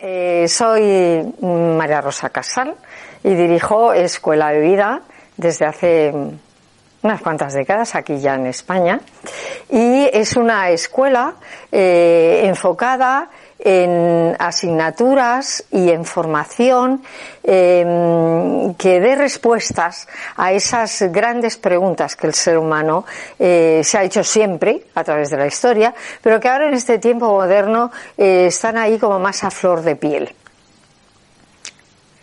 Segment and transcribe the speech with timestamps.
[0.00, 2.74] Eh, soy María Rosa Casal
[3.22, 5.02] y dirijo Escuela de Vida
[5.36, 6.14] desde hace
[7.02, 9.00] unas cuantas décadas aquí ya en España.
[9.68, 11.34] Y es una escuela
[11.70, 13.28] eh, enfocada
[13.58, 17.02] en asignaturas y en formación
[17.42, 23.04] eh, que dé respuestas a esas grandes preguntas que el ser humano
[23.38, 26.98] eh, se ha hecho siempre a través de la historia, pero que ahora en este
[26.98, 30.34] tiempo moderno eh, están ahí como más a flor de piel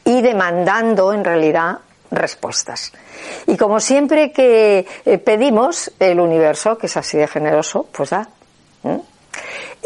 [0.06, 1.80] y demandando en realidad
[2.12, 2.94] respuestas.
[3.48, 8.30] Y como siempre que eh, pedimos, el universo, que es así de generoso, pues da.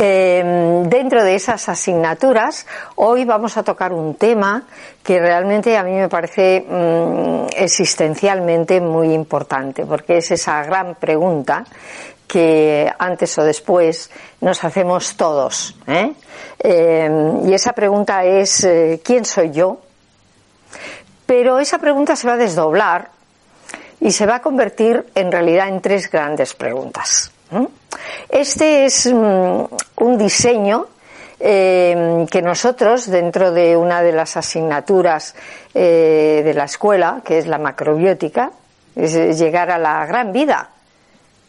[0.02, 4.64] Eh, dentro de esas asignaturas, hoy vamos a tocar un tema
[5.04, 11.66] que realmente a mí me parece mm, existencialmente muy importante, porque es esa gran pregunta
[12.26, 15.76] que antes o después nos hacemos todos.
[15.86, 16.14] ¿eh?
[17.46, 18.66] y esa pregunta es,
[19.04, 19.82] ¿quién soy yo?
[21.26, 23.10] Pero esa pregunta se va a desdoblar
[24.00, 27.34] y se va a convertir en realidad en tres grandes preguntas.
[28.30, 29.64] Este es mm,
[29.98, 30.88] un diseño
[31.40, 35.36] eh, que nosotros, dentro de una de las asignaturas
[35.74, 38.52] eh, de la escuela, que es la macrobiótica,
[38.96, 40.70] es llegar a la gran vida,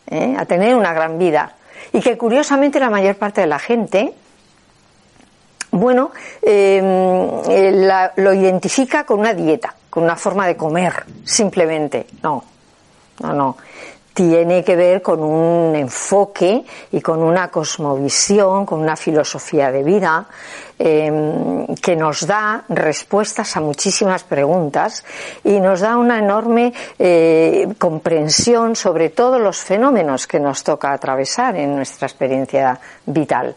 [0.08, 0.34] ¿eh?
[0.38, 1.54] a tener una gran vida.
[1.92, 4.14] Y que curiosamente la mayor parte de la gente
[5.72, 6.10] bueno,
[6.42, 12.06] eh, lo identifica con una dieta, con una forma de comer, simplemente.
[12.22, 12.42] No,
[13.20, 13.56] no, no.
[14.12, 20.26] Tiene que ver con un enfoque y con una cosmovisión, con una filosofía de vida
[20.78, 25.04] em, que nos da respuestas a muchísimas preguntas
[25.44, 31.56] y nos da una enorme eh, comprensión sobre todos los fenómenos que nos toca atravesar
[31.56, 33.54] en nuestra experiencia vital.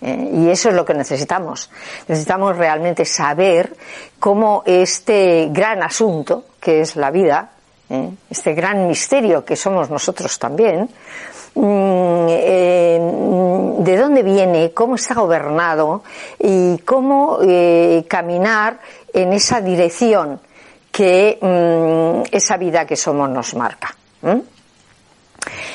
[0.00, 0.30] ¿eh?
[0.32, 1.70] y eso es lo que necesitamos.
[2.08, 3.76] Necesitamos realmente saber
[4.18, 7.50] cómo este gran asunto, que es la vida,
[7.90, 8.10] ¿eh?
[8.30, 10.88] este gran misterio que somos nosotros también,
[11.54, 13.00] mm, eh,
[13.78, 16.02] de dónde viene, cómo está gobernado
[16.38, 17.38] y cómo
[18.08, 18.78] caminar
[19.12, 20.40] en esa dirección
[20.90, 23.94] que mm, esa vida que somos nos marca.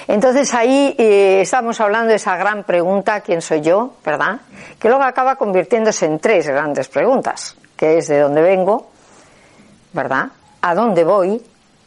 [0.07, 3.93] Entonces ahí eh, estamos hablando de esa gran pregunta, ¿quién soy yo?
[4.03, 4.41] ¿Verdad?
[4.79, 8.89] Que luego acaba convirtiéndose en tres grandes preguntas, que es de dónde vengo,
[9.93, 10.27] ¿verdad?
[10.61, 11.41] ¿A dónde voy?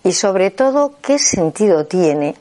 [0.04, 2.36] Y sobre todo, ¿qué sentido tiene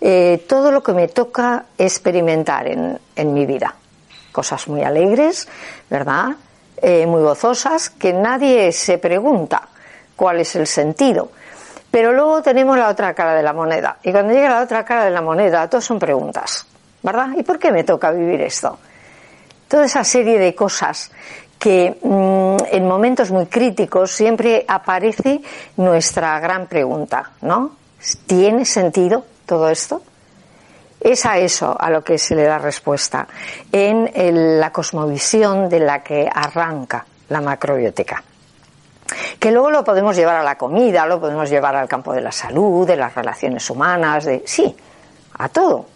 [0.00, 3.74] eh, todo lo que me toca experimentar en, en mi vida?
[4.32, 5.46] Cosas muy alegres,
[5.88, 6.30] ¿verdad?
[6.78, 9.68] Eh, muy gozosas, que nadie se pregunta
[10.16, 11.30] cuál es el sentido
[11.92, 13.98] pero luego tenemos la otra cara de la moneda.
[14.02, 16.66] Y cuando llega la otra cara de la moneda, todas son preguntas.
[17.02, 17.28] ¿Verdad?
[17.36, 18.78] ¿Y por qué me toca vivir esto?
[19.68, 21.12] Toda esa serie de cosas
[21.62, 25.40] que mm, en momentos muy críticos siempre aparece
[25.76, 27.76] nuestra gran pregunta, ¿no?
[28.26, 30.02] ¿Tiene sentido todo esto?
[30.98, 33.28] Es a eso a lo que se le da respuesta
[33.70, 34.10] en
[34.58, 38.24] la cosmovisión de la que arranca la macrobiótica
[39.38, 42.32] que luego lo podemos llevar a la comida, lo podemos llevar al campo de la
[42.32, 44.74] salud, de las relaciones humanas, de sí,
[45.38, 45.86] a todo.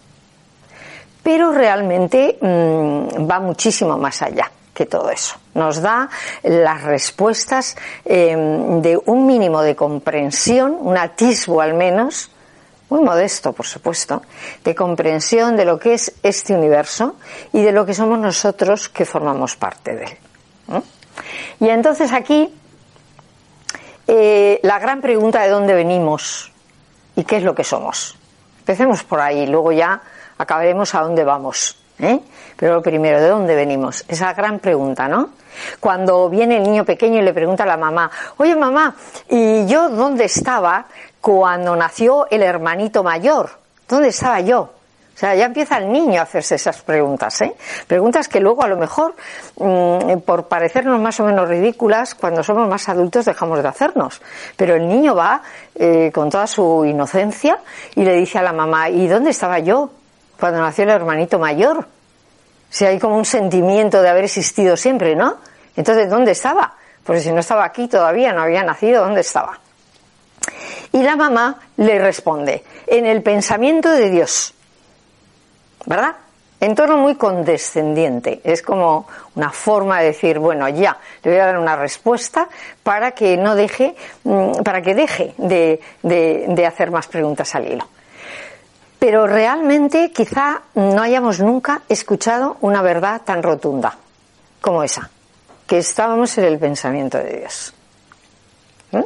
[1.23, 5.35] Pero realmente mm, va muchísimo más allá que todo eso.
[5.57, 6.07] Nos da
[6.43, 7.75] las respuestas
[8.05, 12.29] em, de un mínimo de comprensión, un atisbo al menos,
[12.89, 14.21] muy modesto, por supuesto,
[14.63, 17.15] de comprensión de lo que es este universo
[17.51, 20.17] y de lo que somos nosotros que formamos parte de él.
[21.59, 22.53] Y entonces aquí
[24.05, 26.51] eh, la gran pregunta de dónde venimos
[27.15, 28.15] y qué es lo que somos.
[28.59, 30.01] Empecemos por ahí, luego ya
[30.37, 31.77] acabaremos a dónde vamos.
[31.99, 32.19] ¿Eh?
[32.55, 34.03] Pero primero, ¿de dónde venimos?
[34.07, 35.29] Esa gran pregunta, ¿no?
[35.79, 38.95] Cuando viene el niño pequeño y le pregunta a la mamá, oye mamá,
[39.29, 40.85] ¿y yo dónde estaba
[41.21, 43.49] cuando nació el hermanito mayor?
[43.87, 44.73] ¿Dónde estaba yo?
[45.17, 47.55] O sea, ya empieza el niño a hacerse esas preguntas, ¿eh?
[47.87, 49.15] Preguntas que luego a lo mejor,
[49.57, 54.21] mm, por parecernos más o menos ridículas, cuando somos más adultos dejamos de hacernos.
[54.55, 55.41] Pero el niño va
[55.73, 57.57] eh, con toda su inocencia
[57.95, 59.89] y le dice a la mamá, ¿y dónde estaba yo
[60.39, 61.87] cuando nació el hermanito mayor?
[62.69, 65.37] Si hay como un sentimiento de haber existido siempre, ¿no?
[65.75, 66.73] Entonces, ¿dónde estaba?
[67.03, 69.59] Porque si no estaba aquí todavía, no había nacido, ¿dónde estaba?
[70.91, 74.53] Y la mamá le responde, en el pensamiento de Dios.
[75.87, 76.15] ¿verdad?
[76.59, 78.41] En tono muy condescendiente.
[78.43, 82.49] Es como una forma de decir, bueno, ya, le voy a dar una respuesta
[82.83, 87.87] para que no deje, mm, para que deje de, de hacer más preguntas al hilo.
[88.99, 93.97] Pero realmente quizá no hayamos nunca escuchado una verdad tan rotunda
[94.59, 95.09] como esa,
[95.67, 97.73] que estábamos en el pensamiento de Dios.
[98.91, 99.03] ¿Mm?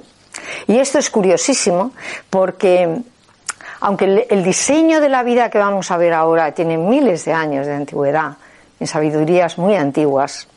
[0.68, 1.92] Y esto es curiosísimo
[2.30, 3.04] porque
[3.82, 7.66] aunque el, diseño de la vida que vamos a ver ahora tiene miles de años
[7.66, 8.38] de antigüedad,
[8.80, 10.48] en sabidurías muy antiguas,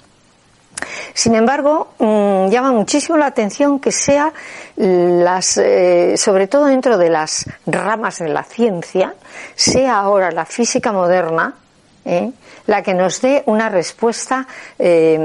[1.12, 4.32] sin embargo, mm, llama muchísimo la atención que sea
[4.76, 9.14] las, eh, sobre todo dentro de las ramas de la ciencia,
[9.54, 11.54] sea ahora la física moderna
[12.04, 12.30] eh,
[12.66, 14.46] la que nos dé una respuesta
[14.78, 15.18] eh,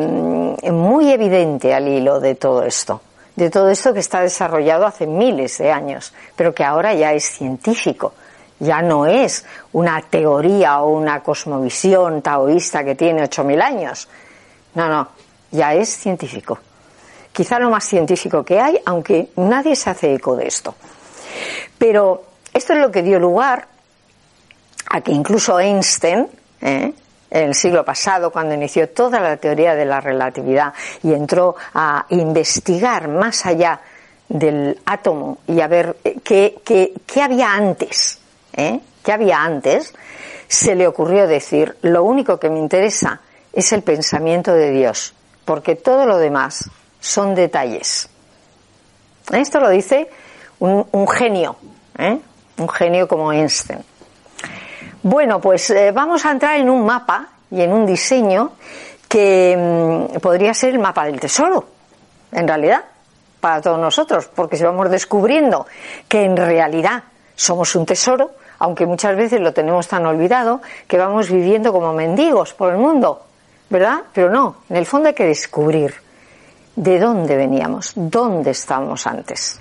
[0.72, 3.02] muy evidente al hilo de todo esto
[3.40, 7.24] de todo esto que está desarrollado hace miles de años, pero que ahora ya es
[7.24, 8.14] científico.
[8.60, 14.10] Ya no es una teoría o una cosmovisión taoísta que tiene 8.000 años.
[14.76, 15.08] No, no,
[15.52, 16.60] ya es científico.
[17.32, 20.76] Quizá lo más científico que hay, aunque nadie se hace eco de esto.
[21.78, 22.24] Pero
[22.54, 23.68] esto es lo que dio lugar
[24.90, 26.28] a que incluso Einstein,
[26.62, 26.94] ¿eh?
[27.32, 30.74] en el siglo pasado, cuando inició toda la teoría de la relatividad
[31.04, 33.80] y entró a investigar más allá
[34.28, 38.20] del átomo y a ver eh, qué, había antes,
[38.54, 38.80] ¿eh?
[39.04, 39.94] ¿Qué había antes?
[40.48, 43.22] Se le ocurrió decir, lo único que me interesa
[43.54, 45.14] es el pensamiento de Dios,
[45.50, 46.70] porque todo lo demás
[47.00, 48.08] son detalles.
[49.32, 50.08] Esto lo dice
[50.60, 51.56] un, genio,
[51.98, 52.20] ¿eh?
[52.60, 53.80] un genio como Einstein.
[55.02, 58.52] Bueno, pues eh, vamos a entrar en un mapa y en un diseño
[59.08, 61.66] que mm, podría ser el mapa del tesoro,
[62.32, 62.84] en realidad,
[63.40, 65.66] para todos nosotros, porque si vamos descubriendo
[66.08, 67.06] que en realidad
[67.36, 72.54] somos un tesoro, aunque muchas veces lo tenemos tan olvidado, que vamos viviendo como mendigos
[72.54, 73.29] por el mundo,
[73.70, 74.02] ¿verdad?
[74.14, 75.94] Pero no, en el fondo hay que descubrir
[76.76, 79.60] de dónde veníamos, dónde estábamos antes.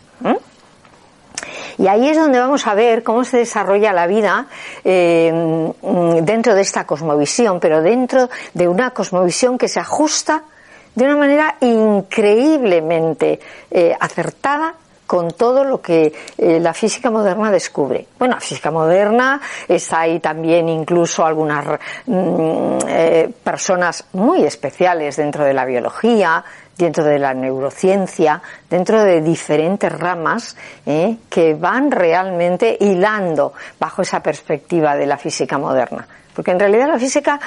[1.78, 4.46] Y ahí es donde vamos a ver cómo se desarrolla la vida
[4.84, 5.72] eh,
[6.22, 10.42] dentro de esta cosmovisión, pero dentro de una cosmovisión que se ajusta
[10.94, 13.38] de una manera increíblemente
[13.70, 14.74] eh, acertada
[15.08, 18.06] con todo lo que eh, la física moderna descubre.
[18.18, 21.64] Bueno, la física moderna está ahí también incluso algunas
[22.06, 22.78] mm,
[23.42, 26.44] personas muy especiales dentro de la biología,
[26.78, 28.40] dentro de la neurociencia,
[28.70, 30.56] dentro de diferentes ramas
[30.86, 31.16] ¿eh?
[31.28, 36.06] que van realmente hilando bajo esa perspectiva de la física moderna.
[36.34, 37.40] Porque en realidad la física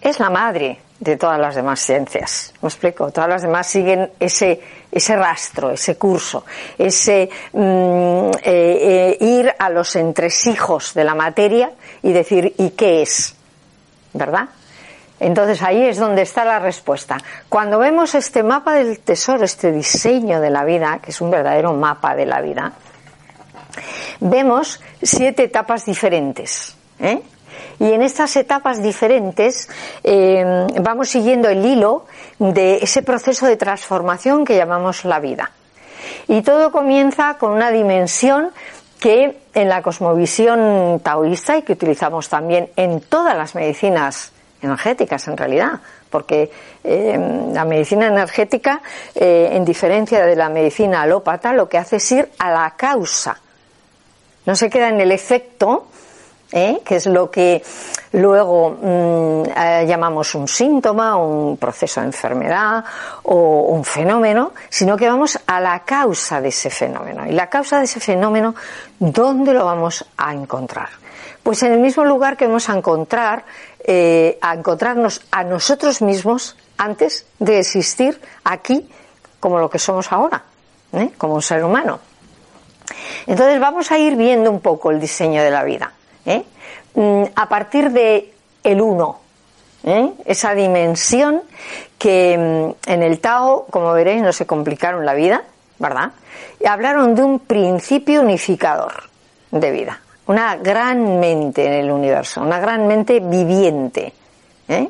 [0.00, 2.52] es la madre de todas las demás ciencias.
[2.60, 3.10] ¿Me explico?
[3.10, 4.60] Todas las demás siguen ese,
[4.92, 6.44] ese rastro, ese curso,
[6.76, 13.02] ese mm, eh, eh, ir a los entresijos de la materia y decir, ¿y qué
[13.02, 13.34] es?
[14.12, 14.50] ¿Verdad?
[15.18, 17.18] Entonces ahí es donde está la respuesta.
[17.48, 21.72] Cuando vemos este mapa del tesoro, este diseño de la vida, que es un verdadero
[21.72, 22.72] mapa de la vida,
[24.20, 26.74] vemos siete etapas diferentes.
[26.98, 27.22] ¿eh?
[27.78, 29.68] Y en estas etapas diferentes
[30.04, 32.06] eh, vamos siguiendo el hilo
[32.38, 35.50] de ese proceso de transformación que llamamos la vida.
[36.28, 38.50] Y todo comienza con una dimensión
[39.00, 45.36] que en la cosmovisión taoísta y que utilizamos también en todas las medicinas energéticas en
[45.36, 46.50] realidad, porque
[46.84, 48.82] eh, la medicina energética,
[49.14, 53.40] eh, en diferencia de la medicina alópata, lo que hace es ir a la causa.
[54.44, 55.88] No se queda en el efecto,
[56.52, 56.80] ¿eh?
[56.84, 57.62] que es lo que
[58.12, 59.42] luego mm,
[59.86, 62.84] llamamos un síntoma, un proceso de enfermedad
[63.22, 67.26] o un fenómeno, sino que vamos a la causa de ese fenómeno.
[67.26, 68.54] Y la causa de ese fenómeno,
[68.98, 70.88] ¿dónde lo vamos a encontrar?
[71.42, 73.44] Pues en el mismo lugar que vamos a encontrar
[73.82, 78.88] eh, a encontrarnos a nosotros mismos antes de existir aquí
[79.38, 80.44] como lo que somos ahora,
[80.92, 81.12] ¿eh?
[81.16, 81.98] como un ser humano.
[83.26, 85.92] Entonces vamos a ir viendo un poco el diseño de la vida.
[86.32, 86.44] ¿Eh?
[86.94, 88.32] Mm, a partir de
[88.62, 89.20] el uno,
[90.26, 91.42] esa dimensión
[91.98, 95.42] que mm, en el Tao, como veréis, no se complicaron la vida,
[95.78, 96.12] ¿verdad?
[96.60, 99.04] Y hablaron de un principio unificador
[99.50, 104.12] de vida una gran mente en el universo, una gran mente viviente,
[104.68, 104.88] ¿eh?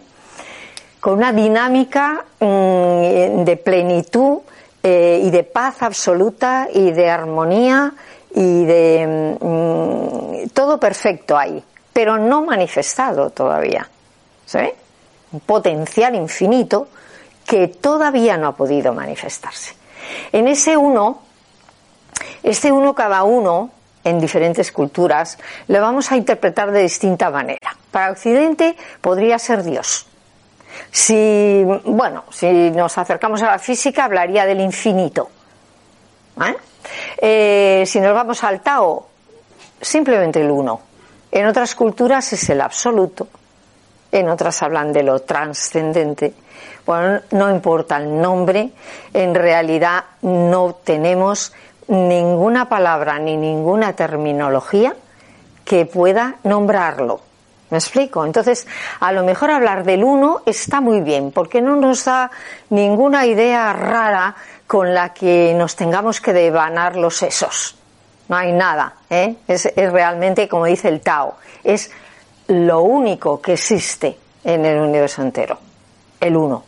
[1.01, 4.41] con una dinámica mm, de plenitud
[4.83, 7.95] eh, y de paz absoluta y de armonía
[8.35, 13.89] y de mm, todo perfecto ahí, pero no manifestado todavía.
[15.33, 16.89] Un potencial infinito
[17.47, 19.75] que todavía no ha podido manifestarse.
[20.33, 21.23] En ese uno,
[22.43, 23.71] este uno cada uno,
[24.03, 27.77] en diferentes culturas, lo vamos a interpretar de distinta manera.
[27.91, 30.07] Para Occidente podría ser Dios.
[30.91, 35.29] Si, bueno, si nos acercamos a la física, hablaría del infinito.
[36.45, 36.57] ¿eh?
[37.19, 39.07] Eh, si nos vamos al Tao,
[39.81, 40.81] simplemente el uno.
[41.31, 43.29] En otras culturas es el absoluto.
[44.13, 46.35] En otras hablan de lo trascendente.
[46.85, 48.71] Bueno, no importa el nombre,
[49.15, 51.53] en realidad no tenemos
[51.89, 54.95] ninguna palabra ni ninguna terminología
[55.65, 57.21] que pueda nombrarlo.
[57.71, 58.25] ¿Me explico?
[58.27, 58.67] Entonces,
[58.99, 62.31] a lo mejor hablar del uno está muy bien, porque no nos da
[62.71, 64.35] ninguna idea rara
[64.71, 67.75] con la que nos tengamos que devanar los sesos.
[68.29, 69.35] No hay nada, ¿eh?
[69.49, 71.35] es, realmente, como dice el Tao,
[71.65, 71.91] es
[72.47, 75.59] lo único que existe en el universo entero,
[76.21, 76.63] el uno,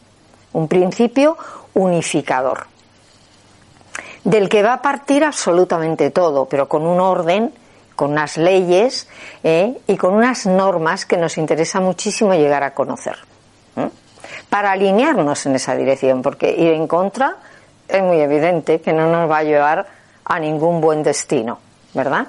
[0.54, 1.38] un principio
[1.74, 2.66] unificador,
[4.24, 7.54] del que va a partir absolutamente todo, pero con un orden
[7.94, 9.06] con unas leyes
[9.44, 9.78] ¿eh?
[9.86, 13.16] y con unas normas que nos interesa muchísimo llegar a conocer.
[14.50, 17.36] Para alinearnos en esa dirección, porque ir en contra
[17.92, 19.86] es muy evidente que no nos va a llevar
[20.24, 21.58] a ningún buen destino,
[21.94, 22.26] ¿verdad?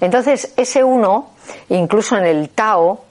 [0.00, 1.30] Entonces, ese uno,
[1.68, 3.04] incluso en el Tao,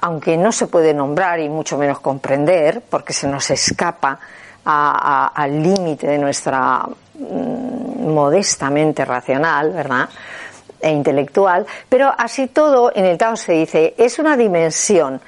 [0.00, 4.18] aunque no se puede nombrar y mucho menos comprender, porque se nos escapa
[4.64, 10.08] al límite de nuestra mm, modestamente racional, ¿verdad?
[10.82, 15.20] e intelectual, pero así todo en el Tao se dice, es una dimensión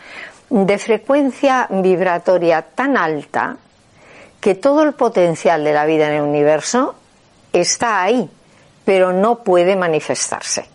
[0.49, 3.57] de frecuencia vibratoria tan alta
[4.43, 6.97] que todo el potencial de la vida en el universo
[7.53, 8.29] está ahí,
[8.85, 10.67] pero no puede manifestarse.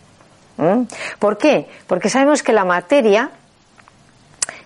[0.56, 0.84] ¿Mm?
[1.18, 1.68] ¿Por qué?
[1.86, 3.30] Porque sabemos que la materia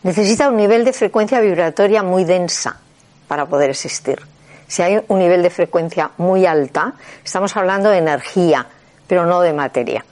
[0.05, 2.79] necesita un nivel de frecuencia vibratoria muy densa
[3.27, 4.23] para poder existir.
[4.69, 6.93] Si hay un nivel de frecuencia muy alta,
[7.25, 8.69] estamos hablando de energía,
[9.09, 10.05] pero no de materia.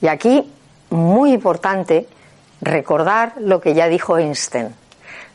[0.00, 0.48] Y aquí,
[0.90, 2.06] muy importante,
[2.60, 4.72] recordar lo que ya dijo Einstein.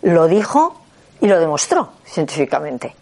[0.03, 0.79] Lo dijo
[1.21, 2.95] y lo demostró científicamente.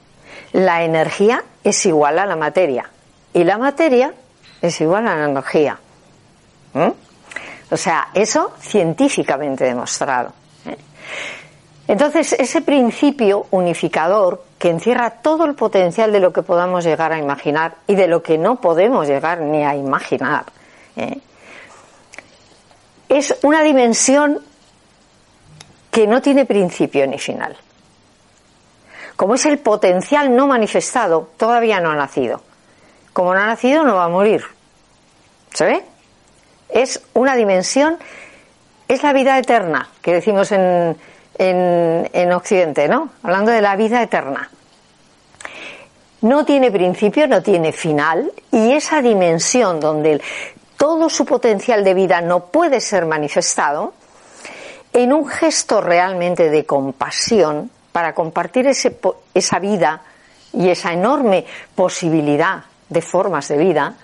[0.53, 2.89] La energía es igual a la materia
[3.33, 4.13] y la materia
[4.61, 5.77] es igual a la energía.
[6.73, 6.91] ¿Mm?
[7.69, 10.31] O sea, eso científicamente demostrado.
[10.65, 10.77] ¿eh?
[11.87, 17.19] Entonces, ese principio unificador que encierra todo el potencial de lo que podamos llegar a
[17.19, 20.45] imaginar y de lo que no podemos llegar ni a imaginar,
[20.95, 21.19] ¿eh?
[23.09, 24.39] es una dimensión
[25.91, 27.55] que no tiene principio ni final.
[29.17, 32.41] Como es el potencial no manifestado, todavía no ha nacido.
[33.13, 34.43] Como no ha nacido, no va a morir.
[35.53, 35.83] ¿Se ve?
[36.69, 37.97] Es una dimensión,
[38.87, 40.95] es la vida eterna, que decimos en,
[41.39, 43.09] en, Occidente, ¿no?
[43.23, 44.51] Hablando de la vida eterna.
[46.21, 50.21] No tiene principio, no tiene final, y esa dimensión donde
[50.77, 53.93] todo su potencial de vida no puede ser manifestado,
[54.93, 58.99] en un gesto realmente de compasión para compartir ese,
[59.33, 60.03] esa vida
[60.53, 63.95] y esa enorme posibilidad de formas de vida,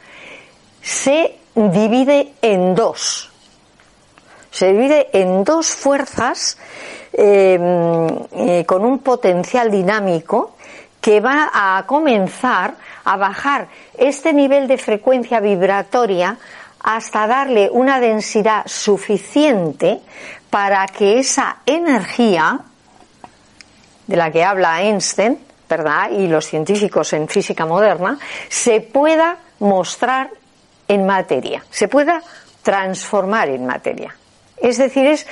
[0.81, 3.31] se divide en dos.
[4.49, 6.57] Se divide en dos fuerzas
[7.15, 7.61] Em,
[8.31, 10.55] eh, con un potencial dinámico
[10.99, 12.73] que va a comenzar
[13.03, 16.37] a bajar este nivel de frecuencia vibratoria
[16.79, 20.01] hasta darle una densidad suficiente
[20.49, 22.61] para que esa energía
[24.07, 26.11] de la que habla Einstein, ¿verdad?
[26.11, 28.19] Y los científicos en física moderna,
[28.49, 30.29] se pueda mostrar
[30.87, 32.21] en materia, se pueda
[32.61, 34.15] transformar en materia.
[34.57, 35.27] Es decir, es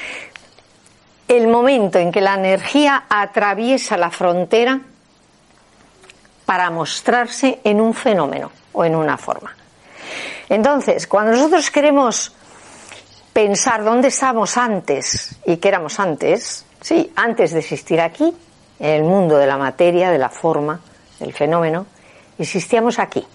[1.28, 4.80] el momento en que la energía atraviesa la frontera
[6.46, 9.56] para mostrarse en un fenómeno o en una forma.
[10.50, 12.36] Entonces, cuando nosotros queremos
[13.32, 18.36] pensar dónde estábamos antes y qué éramos antes, sí, antes de existir aquí,
[18.82, 20.80] el mundo de la materia, de la forma,
[21.20, 21.86] del fenómeno,
[22.38, 23.26] existíamos aquí,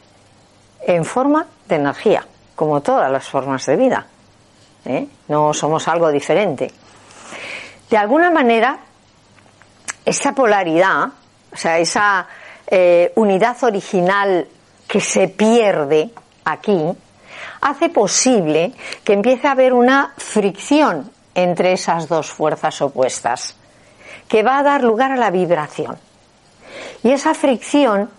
[0.83, 4.07] en forma de energía, como todas las formas de vida.
[4.85, 5.07] ¿eh?
[5.29, 6.71] No somos algo diferente.
[7.89, 8.79] De alguna manera,
[10.05, 11.09] esa polaridad,
[11.53, 12.27] o sea, esa
[12.67, 14.49] eh, unidad original
[14.89, 16.11] que se pierde
[16.45, 16.83] aquí,
[17.61, 18.73] hace posible
[19.05, 23.57] que empiece a haber una fricción entre esas dos fuerzas opuestas,
[24.29, 25.99] que va a dar lugar a la vibración.
[27.03, 28.11] Y esa fricción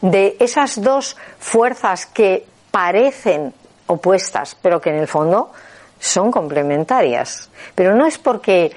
[0.00, 3.52] de esas dos fuerzas que parecen
[3.86, 5.50] opuestas, pero que en el fondo
[5.98, 7.50] son complementarias.
[7.74, 8.72] Pero no es porque,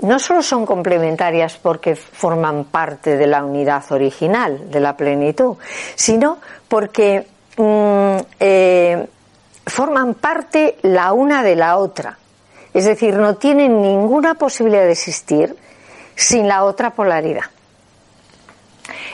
[0.00, 5.56] no solo son complementarias porque forman parte de la unidad original, de la plenitud,
[5.94, 6.38] sino
[6.68, 9.08] porque mm, eh,
[9.66, 12.18] forman parte la una de la otra.
[12.74, 15.56] Es decir, no tienen ninguna posibilidad de existir
[16.18, 17.44] sin la otra polaridad.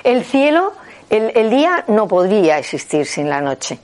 [0.03, 0.73] El cielo,
[1.11, 3.79] el día no podría existir sin la noche.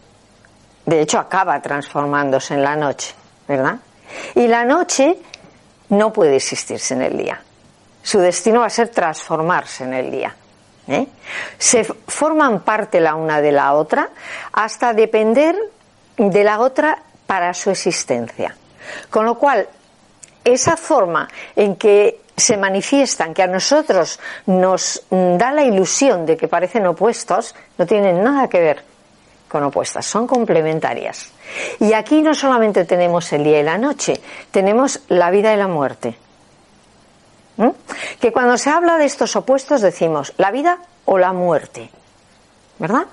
[0.86, 3.14] De hecho, acaba transformándose en la noche.
[3.50, 3.80] ¿verdad?
[4.36, 5.18] Y la noche
[5.88, 7.42] no puede existirse en el día.
[8.00, 10.36] Su destino va a ser transformarse en el día.
[10.86, 11.08] ¿eh?
[11.58, 14.10] Se forman parte la una de la otra
[14.52, 15.56] hasta depender
[16.16, 18.54] de la otra para su existencia.
[19.10, 19.68] Con lo cual,
[20.44, 26.48] esa forma en que se manifiestan, que a nosotros nos da la ilusión de que
[26.48, 28.84] parecen opuestos, no tienen nada que ver
[29.48, 31.32] con opuestas, son complementarias.
[31.80, 34.20] Y aquí no solamente tenemos el día y la noche,
[34.50, 36.16] tenemos la vida y la muerte.
[37.56, 37.70] ¿Mm?
[38.20, 41.90] Que cuando se habla de estos opuestos decimos la vida o la muerte,
[42.78, 43.06] ¿verdad?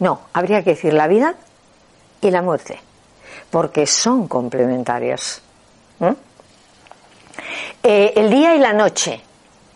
[0.00, 1.34] No, habría que decir la vida
[2.20, 2.80] y la muerte,
[3.50, 5.42] porque son complementarios.
[6.00, 6.27] ¿Mm?
[7.82, 9.20] Eh, el día y la noche,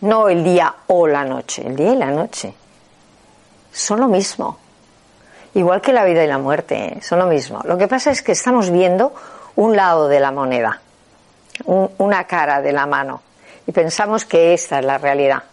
[0.01, 2.53] no el día o la noche, el día y la noche
[3.71, 4.57] son lo mismo.
[5.55, 7.01] Igual que la vida y la muerte, ¿eh?
[7.01, 7.61] son lo mismo.
[7.63, 9.13] Lo que pasa es que estamos viendo
[9.55, 10.81] un lado de la moneda,
[11.65, 13.21] una cara de la mano,
[13.67, 15.43] y pensamos que esta es la realidad.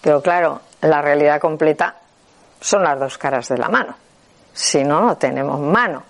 [0.00, 1.96] Pero claro, la realidad completa
[2.60, 3.94] son las dos caras de la mano.
[4.52, 6.02] Si no, no tenemos mano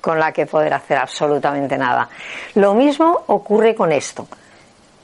[0.00, 2.08] con la que poder hacer absolutamente nada.
[2.54, 4.26] Lo mismo ocurre con esto.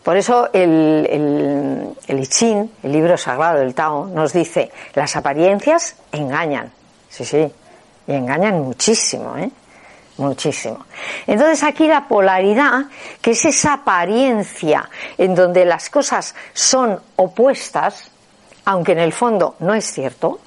[0.09, 5.97] Por eso el, el, el Ching, el libro sagrado del Tao, nos dice, las apariencias
[6.11, 6.73] engañan,
[7.11, 7.53] Sí, sí,
[8.07, 9.51] y engañan muchísimo, ¿eh?
[10.17, 10.87] Muchísimo.
[11.27, 12.87] Entonces aquí la polaridad,
[13.21, 18.11] que es esa apariencia en donde las cosas son opuestas,
[18.65, 20.41] aunque en el fondo no es cierto,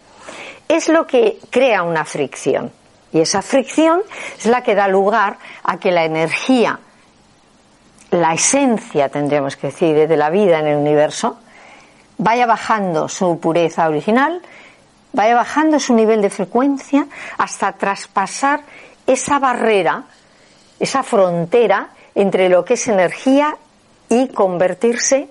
[0.67, 2.71] es lo que crea una fricción.
[3.13, 4.01] Y esa fricción
[4.39, 6.79] es la que da lugar a que la energía,
[8.11, 11.39] la esencia, tendríamos que decir, de la vida en el universo,
[12.17, 14.41] vaya bajando su pureza original
[15.13, 18.61] vaya bajando su nivel de frecuencia hasta traspasar
[19.05, 20.03] esa barrera,
[20.79, 23.55] esa frontera entre lo que es energía
[24.09, 25.29] y convertirse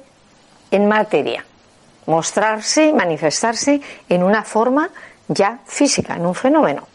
[0.71, 1.45] en materia,
[2.07, 4.91] mostrarse, manifestarse en una forma
[5.29, 6.87] ya física, en un fenómeno.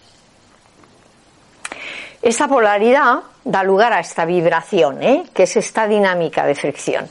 [2.22, 5.24] Esta polaridad da lugar a esta vibración, ¿eh?
[5.34, 7.08] que es esta dinámica de fricción.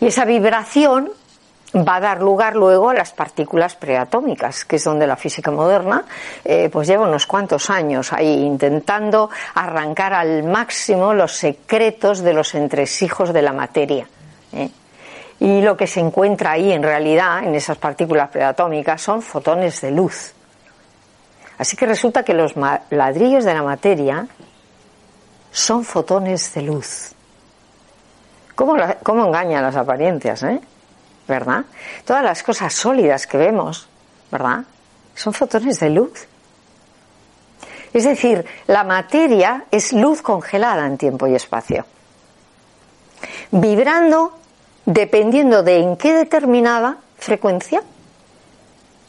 [0.00, 1.10] Y esa vibración
[1.74, 6.04] va a dar lugar luego a las partículas preatómicas, que es donde la física moderna
[6.44, 12.54] eh, pues lleva unos cuantos años ahí intentando arrancar al máximo los secretos de los
[12.54, 14.06] entresijos de la materia.
[14.52, 14.68] ¿eh?
[15.40, 19.90] Y lo que se encuentra ahí en realidad, en esas partículas preatómicas, son fotones de
[19.90, 20.34] luz.
[21.58, 22.54] Así que resulta que los
[22.90, 24.26] ladrillos de la materia
[25.54, 27.12] son fotones de luz.
[28.56, 30.60] ¿Cómo, cómo engañan las apariencias, eh?
[31.28, 31.64] ¿verdad?
[32.04, 33.88] Todas las cosas sólidas que vemos,
[34.32, 34.64] ¿verdad?
[35.14, 36.26] Son fotones de luz.
[37.92, 41.86] Es decir, la materia es luz congelada en tiempo y espacio,
[43.52, 44.36] vibrando
[44.84, 47.80] dependiendo de en qué determinada frecuencia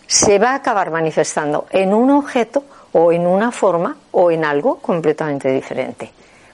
[0.06, 4.78] se va a acabar manifestando en un objeto o en una forma o en algo
[4.78, 6.12] completamente diferente.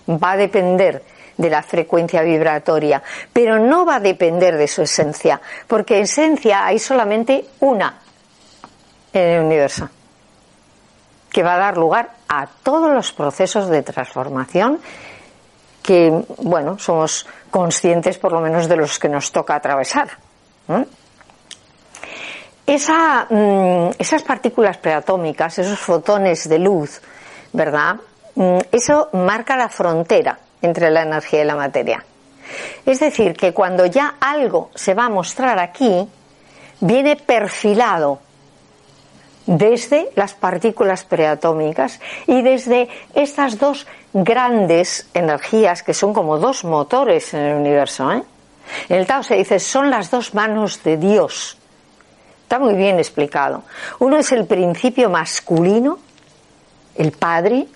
[0.09, 1.03] Va a depender
[1.37, 3.01] de la frecuencia vibratoria,
[3.33, 7.99] pero no va a depender de su esencia, porque esencia hay solamente una
[9.13, 9.89] en el universo,
[11.31, 14.79] que va a dar lugar a todos los procesos de transformación
[15.81, 20.09] que, bueno, somos conscientes por lo menos de los que nos toca atravesar.
[22.65, 27.01] Esa, mm, esas partículas preatómicas, esos fotones de luz,
[27.51, 27.97] ¿verdad?
[28.35, 32.03] Mm, eso marca la frontera entre la energía y la materia.
[32.85, 36.07] Es decir, que cuando ya algo se va a mostrar aquí,
[36.79, 38.19] viene perfilado
[39.45, 47.33] desde las partículas preatómicas y desde estas dos grandes energías que son como dos motores
[47.33, 48.11] en el universo.
[48.11, 48.23] ¿eh?
[48.89, 51.57] En el Tao se dice son las dos manos de Dios.
[52.43, 53.63] Está muy bien explicado.
[53.99, 55.99] Uno es el principio masculino,
[56.95, 57.67] el Padre,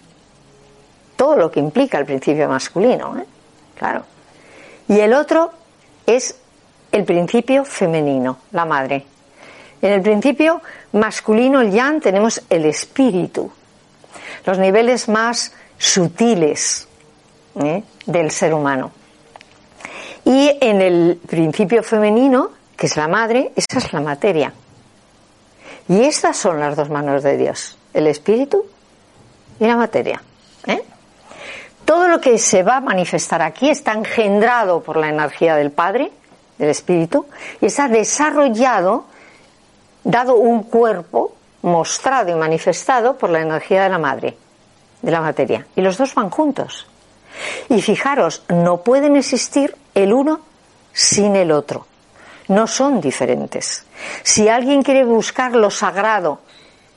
[1.15, 3.25] todo lo que implica el principio masculino, ¿eh?
[3.77, 4.03] claro.
[4.87, 5.51] Y el otro
[6.05, 6.35] es
[6.91, 9.05] el principio femenino, la madre.
[9.81, 10.61] En el principio
[10.93, 13.51] masculino, el yang, tenemos el espíritu,
[14.45, 16.87] los niveles más sutiles
[17.61, 17.83] ¿eh?
[18.05, 18.91] del ser humano.
[20.23, 24.53] Y en el principio femenino, que es la madre, esa es la materia.
[25.87, 28.65] Y estas son las dos manos de Dios, el espíritu
[29.59, 30.21] y la materia.
[30.65, 30.83] ¿eh?
[31.85, 36.11] Todo lo que se va a manifestar aquí está engendrado por la energía del Padre,
[36.57, 37.27] del Espíritu,
[37.61, 39.05] y está desarrollado,
[40.03, 44.35] dado un cuerpo, mostrado y manifestado por la energía de la Madre,
[45.01, 45.67] de la materia.
[45.75, 46.87] Y los dos van juntos.
[47.69, 50.41] Y fijaros, no pueden existir el uno
[50.91, 51.85] sin el otro.
[52.47, 53.85] No son diferentes.
[54.23, 56.39] Si alguien quiere buscar lo sagrado,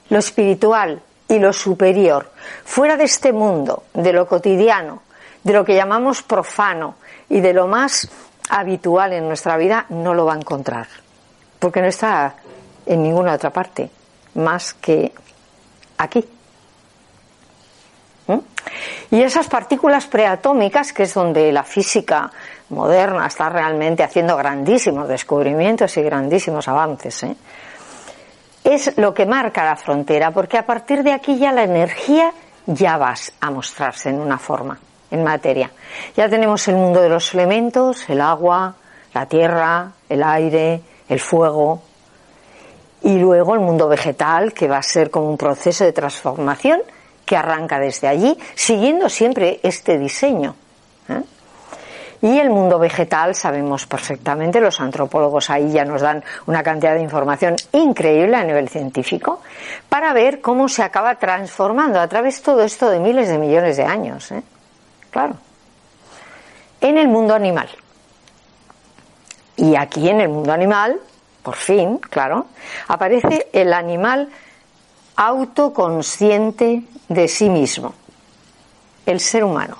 [0.08, 2.32] lo espiritual y lo superior,
[2.64, 5.02] fuera de este mundo, de lo cotidiano,
[5.44, 6.96] de lo que llamamos profano
[7.28, 8.08] y de lo más
[8.48, 10.88] habitual en nuestra vida, no lo va a encontrar.
[11.58, 12.34] Porque no está
[12.86, 13.90] en ninguna otra parte,
[14.34, 15.12] más que
[15.98, 16.26] aquí.
[18.26, 18.38] ¿Mm?
[19.10, 22.30] Y esas partículas preatómicas, que es donde la física
[22.70, 27.36] moderna está realmente haciendo grandísimos descubrimientos y grandísimos avances, ¿eh?
[28.74, 32.32] Es lo que marca la frontera, porque a partir de aquí ya la energía
[32.66, 34.78] ya va a mostrarse en una forma,
[35.10, 35.70] en materia.
[36.16, 38.74] Ya tenemos el mundo de los elementos, el agua,
[39.14, 41.82] la tierra, el aire, el fuego,
[43.02, 46.82] y luego el mundo vegetal, que va a ser como un proceso de transformación
[47.24, 50.56] que arranca desde allí, siguiendo siempre este diseño.
[52.20, 57.02] Y el mundo vegetal, sabemos perfectamente, los antropólogos ahí ya nos dan una cantidad de
[57.02, 59.40] información increíble a nivel científico,
[59.88, 63.76] para ver cómo se acaba transformando a través de todo esto de miles de millones
[63.76, 64.32] de años.
[64.32, 64.42] ¿eh?
[65.10, 65.36] Claro.
[66.80, 67.68] En el mundo animal.
[69.56, 71.00] Y aquí en el mundo animal,
[71.42, 72.46] por fin, claro,
[72.88, 74.28] aparece el animal
[75.16, 77.94] autoconsciente de sí mismo,
[79.04, 79.76] el ser humano,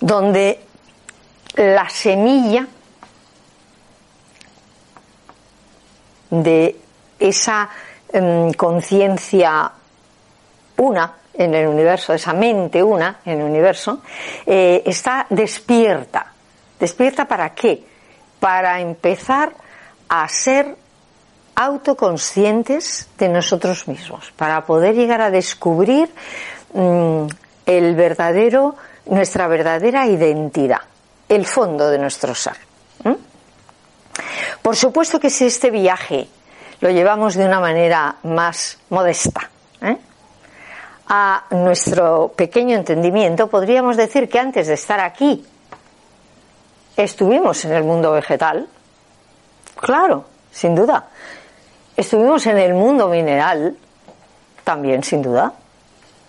[0.00, 0.64] donde
[1.56, 2.66] la semilla
[6.30, 6.76] de
[7.18, 7.68] esa
[8.12, 9.72] em, conciencia
[10.76, 14.02] una en el universo, esa mente una en el universo,
[14.46, 16.32] eh, está despierta.
[16.78, 17.84] ¿Despierta para qué?
[18.38, 19.52] Para empezar
[20.08, 20.76] a ser
[21.54, 26.08] autoconscientes de nosotros mismos, para poder llegar a descubrir
[26.72, 27.26] mm,
[27.66, 30.80] el verdadero, nuestra verdadera identidad,
[31.30, 32.56] el fondo de nuestro ser.
[34.60, 36.28] Por supuesto que si este viaje
[36.80, 39.48] lo llevamos de una manera más modesta,
[39.80, 39.96] ¿eh?
[41.08, 45.44] a nuestro pequeño entendimiento, podríamos decir que antes de estar aquí
[46.96, 48.68] estuvimos en el mundo vegetal.
[49.76, 51.08] Claro, sin duda.
[51.96, 53.76] Estuvimos en el mundo mineral,
[54.64, 55.52] también sin duda.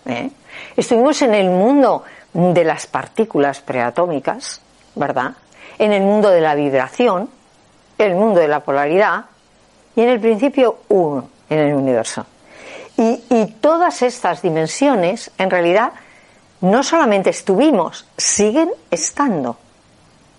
[0.06, 0.30] ¿eh?
[0.76, 4.62] Estuvimos en el mundo de las partículas preatómicas,
[4.94, 5.32] ¿verdad?
[5.78, 7.28] En el mundo de la vibración,
[7.98, 9.26] el mundo de la polaridad
[9.96, 12.26] y en el principio uno en el universo.
[12.96, 15.92] Y, y todas estas dimensiones, en realidad,
[16.60, 19.56] no solamente estuvimos, siguen estando,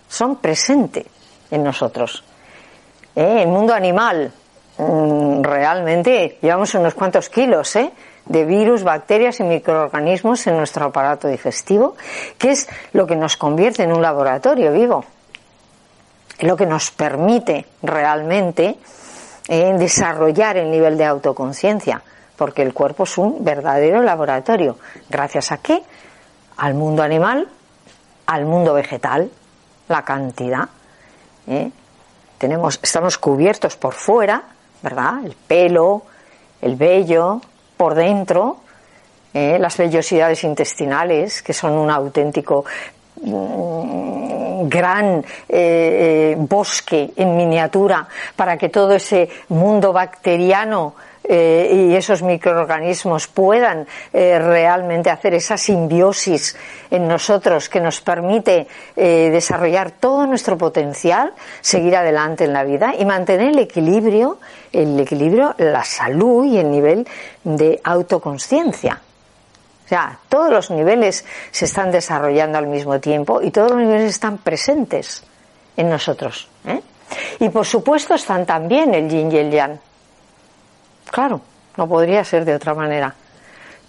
[0.08, 1.06] son presentes
[1.52, 2.24] en nosotros.
[3.16, 3.42] ¿Eh?
[3.42, 4.32] El mundo animal,
[4.78, 7.92] Mm, realmente llevamos unos cuantos kilos ¿eh?
[8.26, 11.96] De virus, bacterias y microorganismos en nuestro aparato digestivo,
[12.38, 15.06] que es lo que nos convierte en un laboratorio vivo,
[16.40, 18.78] lo que nos permite realmente
[19.48, 22.02] eh, desarrollar el nivel de autoconciencia,
[22.38, 24.78] porque el cuerpo es un verdadero laboratorio.
[25.10, 25.84] ¿Gracias a qué?
[26.58, 27.48] Al mundo animal,
[28.26, 29.30] al mundo vegetal,
[29.90, 30.70] la cantidad.
[31.48, 31.72] ¿eh?
[32.38, 34.44] Tenemos, estamos cubiertos por fuera
[34.84, 35.26] ¿verdad?
[35.26, 36.04] El pelo,
[36.62, 37.42] el vello,
[37.84, 38.62] por dentro,
[39.34, 42.64] eh, las vellosidades intestinales, que son un auténtico
[43.22, 51.96] mm, gran eh, eh, bosque en miniatura para que todo ese mundo bacteriano eh, y
[51.96, 56.56] esos microorganismos puedan eh, realmente hacer esa simbiosis
[56.92, 62.94] en nosotros que nos permite eh, desarrollar todo nuestro potencial, seguir adelante en la vida
[62.98, 64.40] y mantener el equilibrio,
[64.74, 67.08] el equilibrio, la salud y el nivel
[67.44, 69.02] de autoconsciencia.
[69.86, 74.10] O sea, todos los niveles se están desarrollando al mismo tiempo y todos los niveles
[74.10, 75.24] están presentes
[75.78, 76.50] en nosotros.
[77.40, 79.80] Y por supuesto están también el yin y el yang.
[81.14, 81.42] Claro,
[81.78, 83.14] no podría ser de otra manera.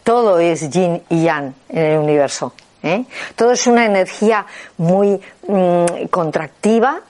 [0.03, 2.53] todo es yin y yang en el universo.
[2.83, 3.07] ¿eh?
[3.35, 4.45] Todo es una energía
[4.77, 7.01] muy mm, contractiva,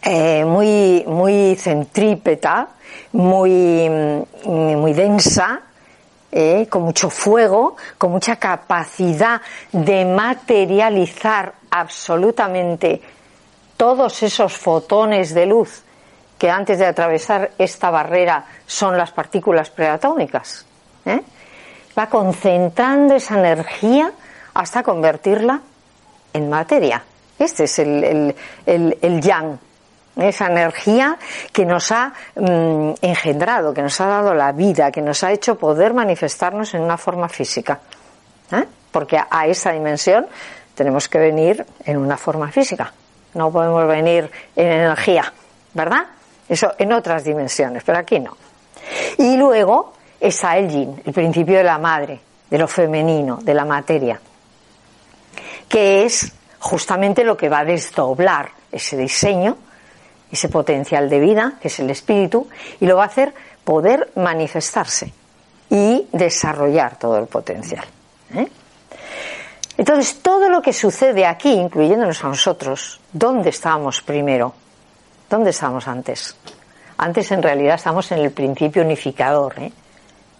[0.00, 2.68] eh, muy, muy centrípeta,
[3.12, 5.60] muy, mm, muy densa,
[6.32, 6.66] ¿eh?
[6.70, 13.02] con mucho fuego, con mucha capacidad de materializar absolutamente
[13.76, 15.82] todos esos fotones de luz
[16.38, 20.64] que antes de atravesar esta barrera son las partículas preatómicas.
[21.04, 21.20] ¿eh?
[21.98, 24.12] Va concentrando esa energía
[24.54, 25.60] hasta convertirla
[26.32, 27.02] en materia.
[27.38, 28.34] Este es el,
[28.66, 29.58] el, yang,
[30.16, 31.16] esa energía
[31.52, 35.56] que nos ha mm, engendrado, que nos ha dado la vida, que nos ha hecho
[35.56, 37.80] poder manifestarnos en una forma física.
[38.52, 38.64] ¿eh?
[38.90, 40.26] Porque a esa dimensión
[40.74, 42.92] tenemos que venir en una forma física.
[43.34, 45.32] No podemos venir en energía,
[45.74, 46.06] ¿verdad?
[46.48, 48.36] Eso en otras dimensiones, pero aquí no.
[49.18, 53.64] Y luego está el yin, el principio de la madre, de lo femenino, de la
[53.64, 54.20] materia,
[55.68, 59.56] que es justamente lo que va a desdoblar ese diseño,
[60.30, 62.48] ese potencial de vida, que es el espíritu,
[62.80, 63.34] y lo va a hacer
[63.64, 65.12] poder manifestarse
[65.70, 67.84] y desarrollar todo el potencial.
[68.34, 68.48] ¿eh?
[69.76, 74.54] Entonces, todo lo que sucede aquí, incluyéndonos a nosotros, ¿dónde estábamos primero?
[75.30, 76.36] ¿Dónde estábamos antes?
[76.98, 79.72] Antes en realidad estamos en el principio unificador, ¿eh?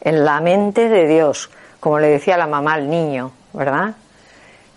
[0.00, 3.94] en la mente de Dios, como le decía la mamá al niño, ¿verdad?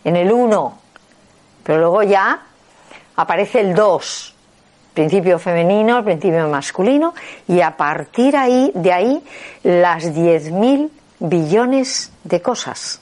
[0.04, 0.80] En el uno,
[1.64, 2.42] pero luego ya
[3.16, 4.36] aparece el dos,
[4.94, 7.14] principio femenino, principio masculino,
[7.48, 9.24] y a partir ahí, de ahí
[9.64, 13.02] las diez mil billones de cosas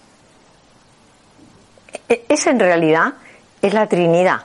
[2.09, 3.13] e, esa en realidad
[3.61, 4.41] es la Trinidad,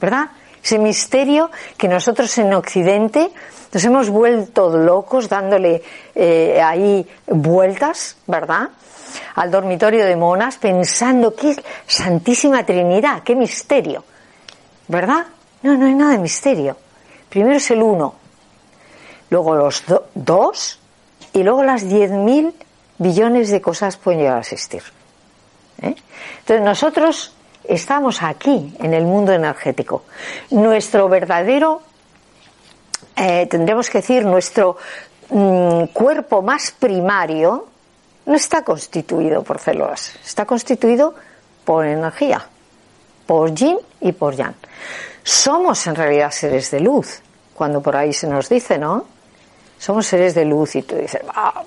[0.00, 0.30] ¿verdad?
[0.66, 1.48] Ese misterio
[1.78, 3.30] que nosotros en Occidente
[3.72, 5.80] nos hemos vuelto locos dándole
[6.12, 8.70] eh, ahí vueltas, ¿verdad?
[9.36, 14.02] Al dormitorio de monas pensando que es Santísima Trinidad, qué misterio,
[14.88, 15.26] ¿verdad?
[15.62, 16.76] No, no hay nada de misterio.
[17.28, 18.16] Primero es el uno,
[19.30, 20.80] luego los dos
[21.32, 22.52] y luego las diez mil
[22.98, 24.82] billones de cosas pueden llegar a existir.
[25.80, 25.94] ¿eh?
[26.40, 27.35] Entonces nosotros
[27.68, 30.04] estamos aquí en el mundo energético.
[30.50, 31.82] Nuestro verdadero,
[33.16, 34.76] eh, tendremos que decir, nuestro
[35.30, 37.66] mm, cuerpo más primario
[38.26, 41.14] no está constituido por células, está constituido
[41.64, 42.46] por energía,
[43.26, 44.54] por yin y por yang.
[45.22, 47.20] Somos en realidad seres de luz,
[47.54, 49.04] cuando por ahí se nos dice, ¿no?
[49.78, 51.62] Somos seres de luz y tú dices, ah,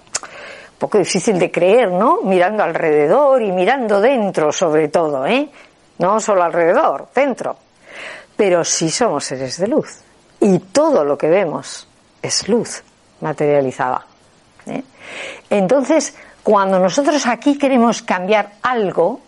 [0.78, 2.22] poco difícil de creer, ¿no?
[2.24, 5.50] Mirando alrededor y mirando dentro sobre todo, ¿eh?
[6.00, 7.58] No solo alrededor, dentro.
[8.36, 10.00] Pero sí somos seres de luz.
[10.40, 11.88] Y todo lo que vemos
[12.22, 12.82] es luz
[13.20, 14.06] materializada.
[14.66, 14.84] ¿eh?
[15.50, 19.20] Entonces, cuando nosotros aquí queremos cambiar algo,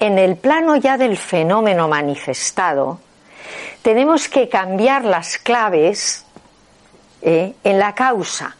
[0.00, 3.00] en el plano ya del fenómeno manifestado,
[3.82, 6.24] tenemos que cambiar las claves
[7.20, 7.54] ¿eh?
[7.62, 8.56] en la causa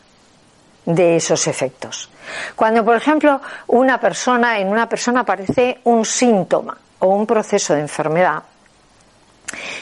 [0.84, 2.10] de esos efectos.
[2.54, 7.80] Cuando, por ejemplo, una persona, en una persona aparece un síntoma o un proceso de
[7.80, 8.42] enfermedad,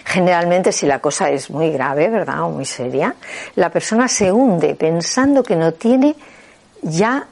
[0.04, 2.42] generalmente si la cosa es muy grave, ¿verdad?
[2.42, 3.14] O muy seria,
[3.54, 6.16] la persona se hunde pensando que no tiene
[6.82, 7.24] ya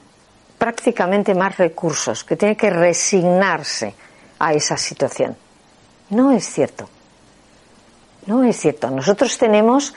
[0.56, 3.92] prácticamente más recursos, que tiene que resignarse
[4.38, 5.36] a esa situación.
[6.10, 6.88] No es cierto.
[8.26, 8.90] No es cierto.
[8.90, 9.92] Nosotros tenemos,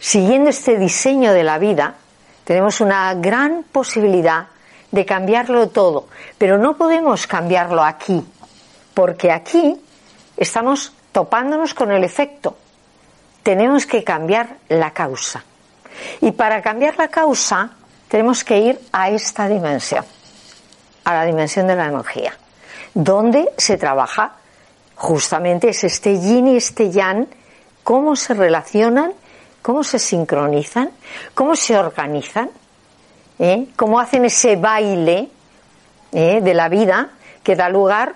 [0.00, 1.94] siguiendo este diseño de la vida,
[2.42, 4.48] tenemos una gran posibilidad
[4.90, 8.26] de cambiarlo todo, pero no podemos cambiarlo aquí,
[9.00, 9.80] porque aquí
[10.36, 12.54] estamos topándonos con el efecto.
[13.42, 15.42] Tenemos que cambiar la causa.
[16.20, 17.70] Y para cambiar la causa
[18.08, 20.04] tenemos que ir a esta dimensión,
[21.04, 22.34] a la dimensión de la energía,
[22.92, 24.32] donde se trabaja
[24.96, 27.26] justamente es este yin y este yang,
[27.82, 29.14] cómo se relacionan
[29.62, 30.90] cómo se sincronizan,
[31.32, 32.50] cómo se organizan,
[33.38, 33.68] ¿eh?
[33.76, 35.30] cómo hacen ese baile
[36.12, 36.40] ¿eh?
[36.42, 37.08] de la vida
[37.42, 38.14] que da lugar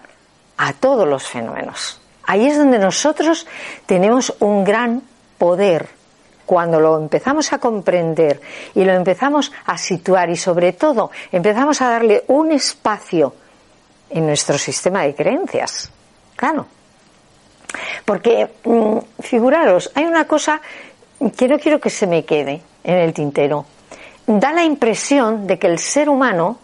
[0.56, 2.00] a todos los fenómenos.
[2.26, 3.46] Ahí es donde nosotros
[3.86, 5.02] tenemos un gran
[5.38, 5.88] poder.
[6.46, 8.40] Cuando lo empezamos a comprender
[8.74, 13.34] y lo empezamos a situar y sobre todo empezamos a darle un espacio
[14.10, 15.90] en nuestro sistema de creencias.
[16.36, 16.66] Claro.
[18.04, 20.60] Porque, mm, figuraros, hay una cosa
[21.36, 23.64] que no quiero que se me quede en el tintero.
[24.26, 26.58] Da la impresión de que el ser humano,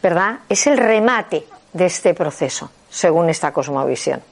[0.00, 1.44] ¿verdad?, es el remate
[1.76, 4.22] de este proceso, según esta cosmovisión.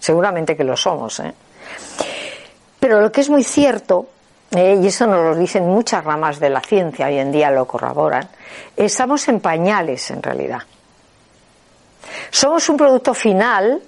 [0.00, 1.32] Seguramente que lo somos, ¿eh?
[2.80, 4.08] Pero lo que es muy cierto
[4.50, 7.66] eh, y eso nos lo dicen muchas ramas de la ciencia, hoy en día lo
[7.66, 8.28] corroboran,
[8.76, 10.62] estamos en pañales en realidad.
[12.30, 13.82] Somos un producto final,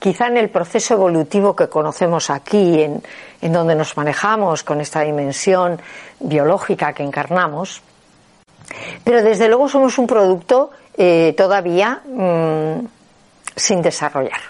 [0.00, 3.02] quizá en el proceso evolutivo que conocemos aquí, en,
[3.52, 5.80] donde nos manejamos con esta dimensión
[6.18, 7.80] biológica que encarnamos,
[9.04, 10.70] pero desde luego somos un producto
[11.02, 12.86] eh, todavía mm,
[13.56, 14.40] sin desarrollar.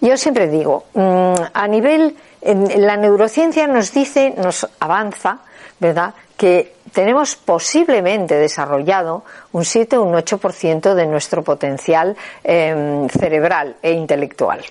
[0.00, 5.40] Yo siempre digo, mm, a nivel, la neurociencia nos dice, nos avanza,
[5.78, 6.14] ¿verdad?
[6.38, 13.92] Que tenemos posiblemente desarrollado un 7 o un 8% de nuestro potencial em, cerebral e
[13.92, 14.64] intelectual.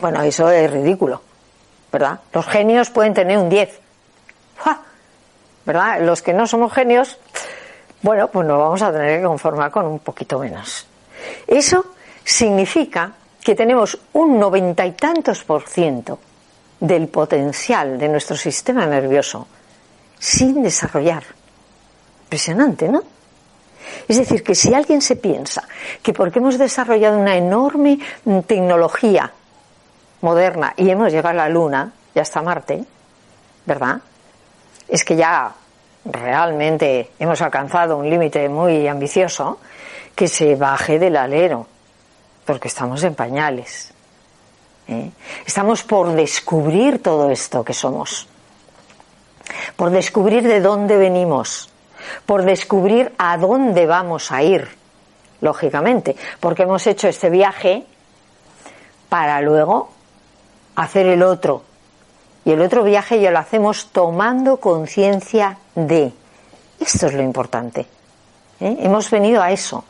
[0.00, 1.22] Bueno, eso es ridículo,
[1.90, 2.20] ¿verdad?
[2.30, 3.80] Los genios pueden tener un 10.
[5.64, 6.00] ¿Verdad?
[6.02, 7.18] Los que no somos genios,
[8.06, 10.86] bueno, pues nos vamos a tener que conformar con un poquito menos.
[11.44, 11.86] Eso
[12.22, 13.10] significa
[13.42, 16.20] que tenemos un noventa y tantos por ciento
[16.78, 19.48] del potencial de nuestro sistema nervioso
[20.20, 21.24] sin desarrollar.
[22.26, 23.02] Impresionante, ¿no?
[24.06, 25.64] Es decir, que si alguien se piensa
[26.00, 27.98] que porque hemos desarrollado una enorme
[28.46, 29.32] tecnología
[30.20, 32.84] moderna y hemos llegado a la Luna y hasta Marte,
[33.64, 34.00] ¿verdad?
[34.86, 35.52] Es que ya
[36.10, 39.58] realmente hemos alcanzado un límite muy ambicioso,
[40.14, 41.66] que se baje del alero,
[42.44, 43.92] porque estamos en pañales.
[44.88, 45.10] ¿eh?
[45.44, 48.26] Estamos por descubrir todo esto que somos,
[49.76, 51.70] por descubrir de dónde venimos,
[52.24, 54.68] por descubrir a dónde vamos a ir,
[55.40, 57.84] lógicamente, porque hemos hecho este viaje
[59.08, 59.90] para luego
[60.76, 61.62] hacer el otro.
[62.44, 66.12] Y el otro viaje ya lo hacemos tomando conciencia de.
[66.80, 67.86] Esto es lo importante.
[68.60, 68.76] ¿eh?
[68.80, 69.84] Hemos venido a eso.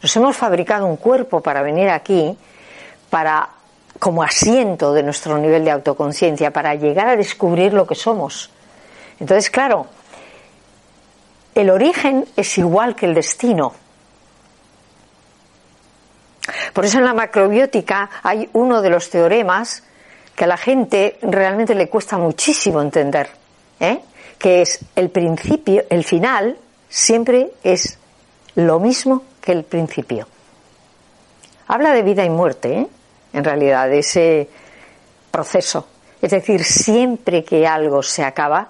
[0.00, 2.36] Nos hemos fabricado un cuerpo para venir aquí,
[3.10, 3.48] para
[3.98, 8.50] como asiento de nuestro nivel de autoconciencia, para llegar a descubrir lo que somos.
[9.18, 9.86] Entonces, claro,
[11.54, 13.72] el origen es igual que el destino.
[16.72, 19.82] Por eso en la macrobiótica hay uno de los teoremas
[20.34, 23.30] que a la gente realmente le cuesta muchísimo entender,
[23.80, 24.00] ¿eh?
[24.38, 26.56] Que es el principio, el final
[26.88, 27.98] siempre es
[28.54, 30.26] lo mismo que el principio.
[31.68, 32.86] Habla de vida y muerte, ¿eh?
[33.32, 34.48] en realidad, de ese
[35.30, 35.86] proceso.
[36.22, 38.68] Es decir, siempre que algo se acaba,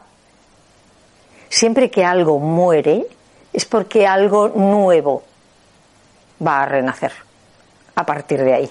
[1.48, 3.06] siempre que algo muere,
[3.52, 5.22] es porque algo nuevo
[6.44, 7.12] va a renacer
[7.94, 8.70] a partir de ahí.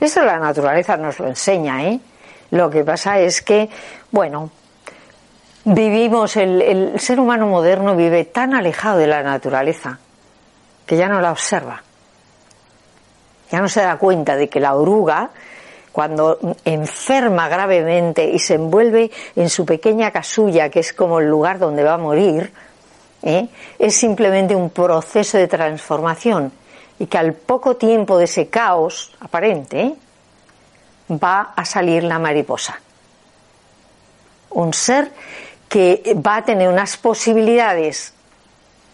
[0.00, 2.00] Esto la naturaleza nos lo enseña, ¿eh?
[2.50, 3.68] Lo que pasa es que,
[4.10, 4.50] bueno,
[5.74, 9.98] vivimos, el, el ser humano moderno vive tan alejado de la naturaleza
[10.86, 11.82] que ya no la observa.
[13.50, 15.30] Ya no se da cuenta de que la oruga,
[15.92, 21.58] cuando enferma gravemente y se envuelve en su pequeña casulla, que es como el lugar
[21.58, 22.52] donde va a morir,
[23.22, 23.48] ¿eh?
[23.78, 26.52] es simplemente un proceso de transformación
[26.98, 29.94] y que al poco tiempo de ese caos aparente
[31.10, 32.80] va a salir la mariposa.
[34.50, 35.10] Un ser
[35.68, 38.14] que va a tener unas posibilidades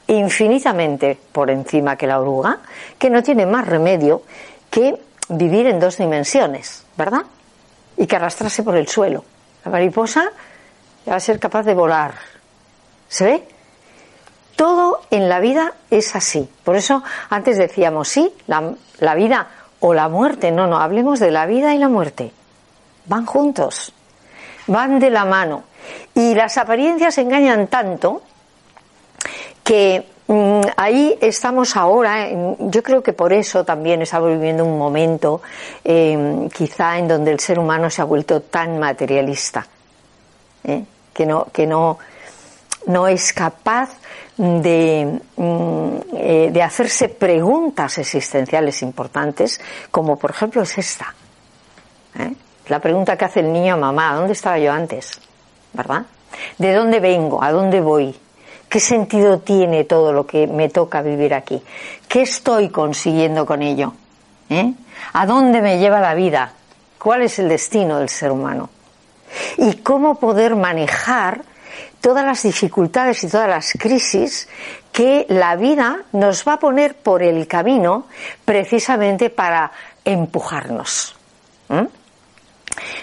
[0.06, 2.58] infinitamente por encima que la oruga,
[2.98, 4.22] que no tiene más remedio
[4.70, 7.22] que vivir en dos dimensiones, ¿verdad?
[7.96, 9.24] Y que arrastrarse por el suelo.
[9.64, 10.30] La mariposa
[11.08, 12.14] va a ser capaz de volar.
[13.08, 13.48] ¿Se ve?
[14.56, 16.48] Todo en la vida es así.
[16.64, 19.48] Por eso antes decíamos, sí, la, la vida
[19.80, 20.50] o la muerte.
[20.50, 22.32] No, no, hablemos de la vida y la muerte.
[23.06, 23.92] Van juntos,
[24.66, 25.64] van de la mano.
[26.14, 28.22] Y las apariencias engañan tanto
[29.64, 35.42] que mm, ahí estamos ahora, yo creo que por eso también estamos viviendo un momento
[35.82, 39.66] em, quizá en donde el ser humano se ha vuelto tan materialista,
[40.62, 40.84] ¿eh?
[41.12, 41.98] que, no, que no,
[42.86, 43.90] no es capaz
[44.36, 51.14] de, mm, eh, de hacerse preguntas existenciales importantes, como por ejemplo es esta.
[52.18, 52.34] ¿eh?
[52.68, 55.20] La pregunta que hace el niño a mamá, ¿dónde estaba yo antes?
[55.74, 56.06] ¿Verdad?
[56.58, 57.42] ¿De dónde vengo?
[57.42, 58.14] ¿A dónde voy?
[58.68, 61.62] ¿Qué sentido tiene todo lo que me toca vivir aquí?
[62.08, 63.92] ¿Qué estoy consiguiendo con ello?
[64.48, 64.72] ¿Eh?
[65.12, 66.52] ¿A dónde me lleva la vida?
[66.98, 68.70] ¿Cuál es el destino del ser humano?
[69.58, 71.42] ¿Y cómo poder manejar
[72.00, 74.48] todas las dificultades y todas las crisis
[74.92, 78.06] que la vida nos va a poner por el camino
[78.44, 79.70] precisamente para
[80.04, 81.16] empujarnos?
[81.68, 82.03] ¿Mm?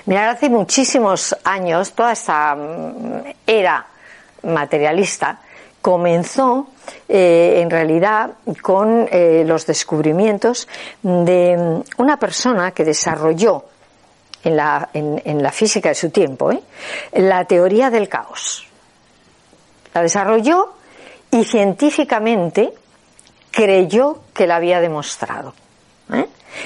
[0.05, 3.85] Mirad, hace muchísimos años, toda esta mm, era
[4.43, 5.39] materialista,
[5.81, 6.67] comenzó
[7.09, 10.67] eh, en realidad con eh, los descubrimientos
[11.01, 13.65] de una persona que desarrolló
[14.43, 16.61] en la, física de su tiempo, ¿eh?
[17.13, 18.67] la teoría del caos.
[19.93, 20.73] La desarrolló
[21.29, 22.73] y científicamente
[23.51, 25.53] creyó que la había demostrado.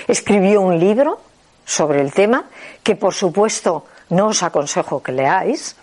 [0.08, 1.20] Escribió un libro
[1.66, 2.46] sobre el tema
[2.86, 5.74] que, por supuesto, no os aconsejo que leáis,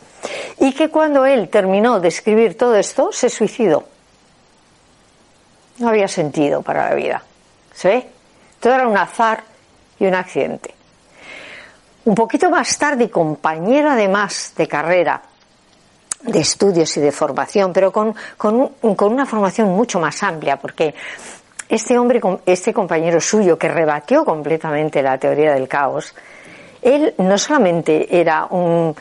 [0.63, 3.83] y que cuando él terminó de escribir todo esto, se suicidó.
[5.79, 7.23] No había sentido para la vida.
[7.75, 8.07] ¿Se
[8.61, 9.43] Todo era un azar
[9.99, 10.73] y un accidente.
[12.05, 15.23] Un poquito más tarde, compañero además de carrera,
[16.23, 20.95] de estudios y de formación, pero con, con, con una formación mucho más amplia, porque
[21.69, 26.15] este hombre, este compañero suyo que rebatió completamente la teoría del caos,
[26.83, 28.95] él no solamente era un,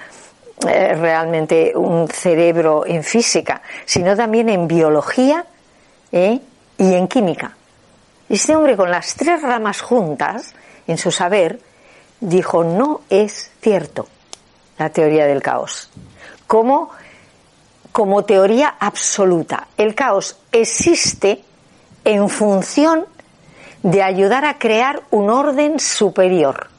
[0.67, 5.43] eh, realmente un cerebro en física, sino también en biología
[6.11, 6.39] ¿eh?
[6.77, 7.57] y en química.
[8.29, 10.53] Este hombre con las tres ramas juntas
[10.87, 11.59] en su saber
[12.19, 14.07] dijo no es cierto
[14.77, 15.89] la teoría del caos.
[16.45, 16.91] Como,
[17.91, 19.67] como teoría absoluta.
[19.77, 21.43] El caos existe
[22.05, 23.05] en función
[23.83, 26.70] de ayudar a crear un orden superior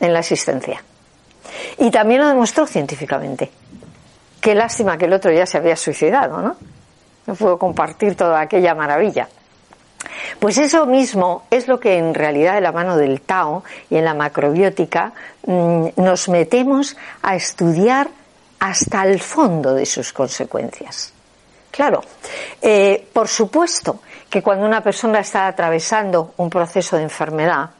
[0.00, 0.82] en la existencia.
[1.78, 3.50] Y también lo demostró científicamente.
[4.40, 6.56] Qué lástima que el otro ya se había suicidado, ¿no?
[7.26, 9.28] No pudo compartir toda aquella maravilla.
[10.38, 14.04] Pues eso mismo es lo que en realidad de la mano del Tao y en
[14.04, 15.12] la macrobiótica
[15.46, 18.08] mm, nos metemos a estudiar
[18.60, 21.12] hasta el fondo de sus consecuencias.
[21.70, 22.02] Claro,
[22.62, 27.70] eh, por supuesto que cuando una persona está atravesando un proceso de enfermedad,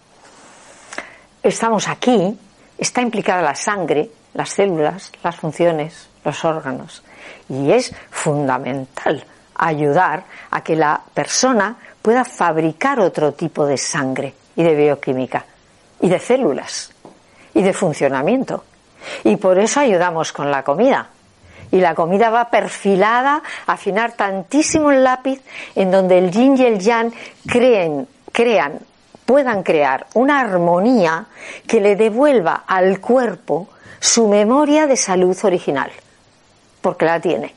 [1.45, 2.37] estamos aquí,
[2.79, 7.05] está implicada la sangre, las células, las funciones, los órganos.
[7.49, 9.25] Y es fundamental
[9.55, 15.45] ayudar a que la persona pueda fabricar otro tipo de sangre y de bioquímica
[16.01, 16.93] y de células
[17.53, 18.65] y de funcionamiento.
[19.23, 21.09] Y por eso ayudamos con la comida.
[21.71, 25.43] Y la comida va perfilada afinar tantísimo el lápiz
[25.75, 27.13] en donde el yin y el yang
[27.47, 28.81] creen, crean
[29.25, 31.27] puedan crear una armonía
[31.67, 33.69] que le devuelva al cuerpo
[34.01, 35.91] su memoria de salud original,
[36.81, 37.55] porque la tiene.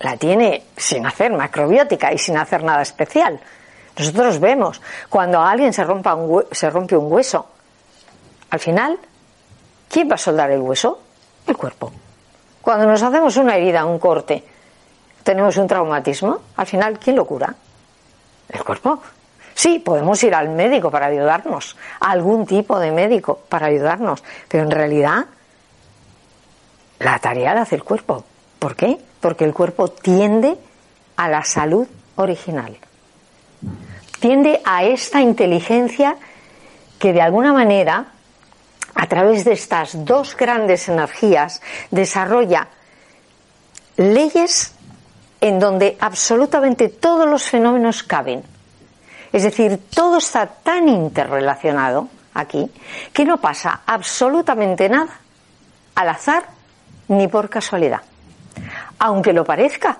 [0.00, 3.40] La tiene sin hacer macrobiótica y sin hacer nada especial.
[3.96, 7.46] Nosotros vemos cuando a alguien se, rompa un se rompe un hueso,
[8.50, 8.98] al final,
[9.88, 11.00] ¿quién va a soldar el hueso?
[11.46, 11.90] El cuerpo.
[12.60, 14.44] Cuando nos hacemos una herida, un corte,
[15.22, 17.54] tenemos un traumatismo, al final, ¿quién lo cura?
[18.50, 19.00] El cuerpo.
[19.62, 24.64] Sí, podemos ir al médico para ayudarnos, a algún tipo de médico para ayudarnos, pero
[24.64, 25.26] en realidad
[26.98, 28.24] la tarea la hace el cuerpo.
[28.58, 28.98] ¿Por qué?
[29.20, 30.58] Porque el cuerpo tiende
[31.14, 31.86] a la salud
[32.16, 32.76] original.
[34.18, 36.16] Tiende a esta inteligencia
[36.98, 38.06] que de alguna manera,
[38.96, 42.66] a través de estas dos grandes energías, desarrolla
[43.96, 44.74] leyes
[45.40, 48.50] en donde absolutamente todos los fenómenos caben
[49.32, 52.70] es decir, todo está tan interrelacionado aquí
[53.12, 55.18] que no pasa absolutamente nada
[55.94, 56.44] al azar
[57.08, 58.02] ni por casualidad.
[58.98, 59.98] Aunque lo parezca,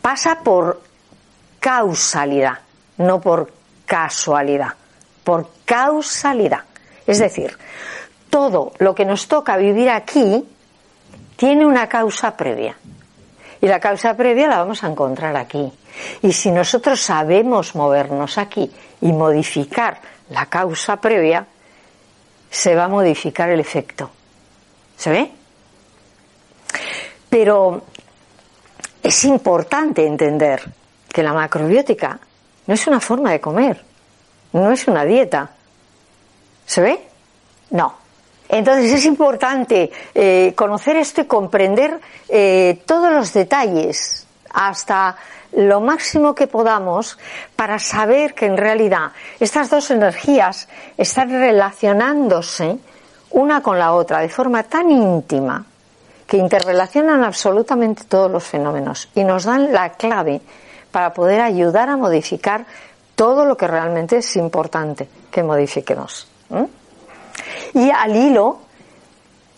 [0.00, 0.82] pasa por
[1.58, 2.58] causalidad,
[2.98, 3.52] no por
[3.86, 4.74] casualidad,
[5.24, 6.62] por causalidad.
[7.06, 7.56] Es decir,
[8.30, 10.44] todo lo que nos toca vivir aquí
[11.36, 12.76] tiene una causa previa.
[13.60, 15.72] Y la causa previa la vamos a encontrar aquí.
[16.22, 18.70] Y si nosotros sabemos movernos aquí
[19.00, 21.46] y modificar la causa previa,
[22.50, 24.10] se va a modificar el efecto.
[24.96, 25.30] ¿Se ve?
[27.28, 27.82] Pero
[29.02, 30.62] es importante entender
[31.08, 32.18] que la macrobiótica
[32.66, 33.82] no es una forma de comer,
[34.52, 35.50] no es una dieta.
[36.66, 37.08] ¿Se ve?
[37.70, 37.96] No.
[38.48, 45.16] Entonces es importante eh, conocer esto y comprender eh, todos los detalles hasta
[45.52, 47.18] lo máximo que podamos
[47.56, 52.78] para saber que en realidad estas dos energías están relacionándose
[53.30, 55.64] una con la otra de forma tan íntima
[56.26, 60.40] que interrelacionan absolutamente todos los fenómenos y nos dan la clave
[60.90, 62.64] para poder ayudar a modificar
[63.14, 66.28] todo lo que realmente es importante que modifiquemos.
[67.74, 68.60] Y al hilo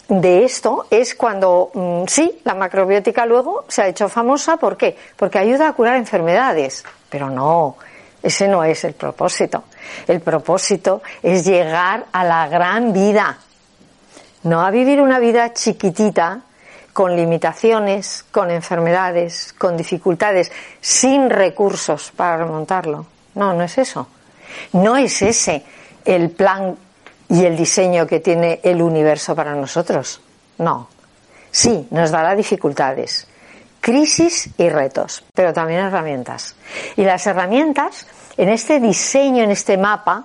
[0.09, 4.57] de esto es cuando mm, sí, la macrobiótica luego se ha hecho famosa.
[4.57, 4.97] ¿Por qué?
[5.17, 6.85] Porque ayuda a curar enfermedades.
[7.09, 7.77] Pero no,
[8.23, 9.65] ese no es el propósito.
[10.07, 13.39] El propósito es llegar a la gran vida.
[14.43, 16.41] No a vivir una vida chiquitita,
[16.95, 23.07] con limitaciones, con enfermedades, con dificultades, sin recursos para remontarlo.
[23.35, 24.07] No, no es eso.
[24.73, 25.65] No es ese
[26.05, 26.77] el plan
[27.29, 30.21] y el diseño que tiene el universo para nosotros.
[30.59, 30.89] No.
[31.51, 33.27] Sí, nos dará dificultades,
[33.81, 36.57] crisis y retos, pero también herramientas.
[36.97, 38.07] Y las herramientas,
[38.37, 40.25] en este diseño, en este mapa,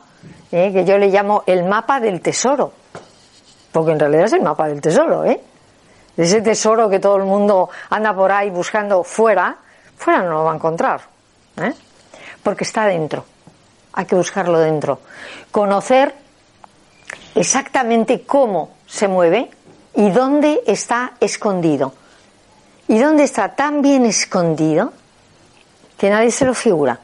[0.52, 2.74] eh, que yo le llamo el mapa del tesoro,
[3.72, 5.40] porque en realidad es el mapa del tesoro, ¿eh?
[6.18, 9.56] Ese tesoro que todo el mundo anda por ahí buscando fuera,
[9.96, 11.02] fuera no lo va a encontrar,
[11.62, 11.74] ¿eh?
[12.44, 13.24] porque está dentro.
[13.94, 15.00] Hay que buscarlo dentro.
[15.52, 16.14] Conocer
[17.36, 19.50] exactamente cómo se mueve
[19.96, 21.94] y dónde está escondido.
[22.88, 24.94] Y dónde está tan bien escondido
[25.98, 27.00] que nadie se lo figura.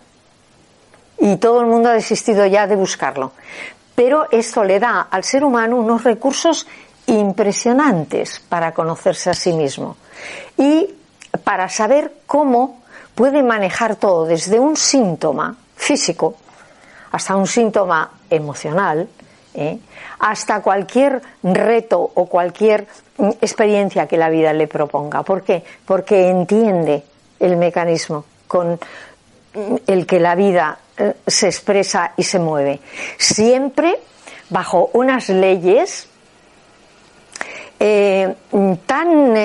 [1.20, 3.34] Y todo el mundo ha desistido ya de buscarlo.
[3.94, 6.68] Pero esto le da al ser humano unos recursos
[7.08, 9.96] impresionantes para conocerse a sí mismo
[10.58, 10.94] y
[11.44, 12.82] para saber cómo
[13.14, 16.36] puede manejar todo, desde un síntoma físico
[17.12, 19.08] hasta un síntoma emocional,
[19.56, 19.80] ¿eh?
[20.20, 22.88] hasta cualquier reto o cualquier
[23.42, 25.24] experiencia que la vida le proponga.
[25.24, 25.64] ¿Por qué?
[25.86, 27.04] Porque entiende
[27.40, 28.80] el mecanismo con
[29.88, 32.80] el que la vida eh, se expresa y se mueve.
[33.18, 34.00] Siempre
[34.50, 36.08] bajo unas leyes
[37.80, 38.36] eh,
[38.86, 39.36] tan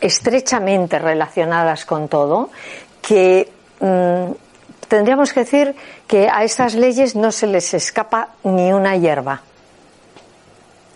[0.00, 2.50] estrechamente relacionadas con todo
[3.00, 3.48] que
[3.80, 4.49] mm,
[4.90, 5.76] tendríamos que decir
[6.08, 9.40] que a estas leyes no se les escapa ni una hierba.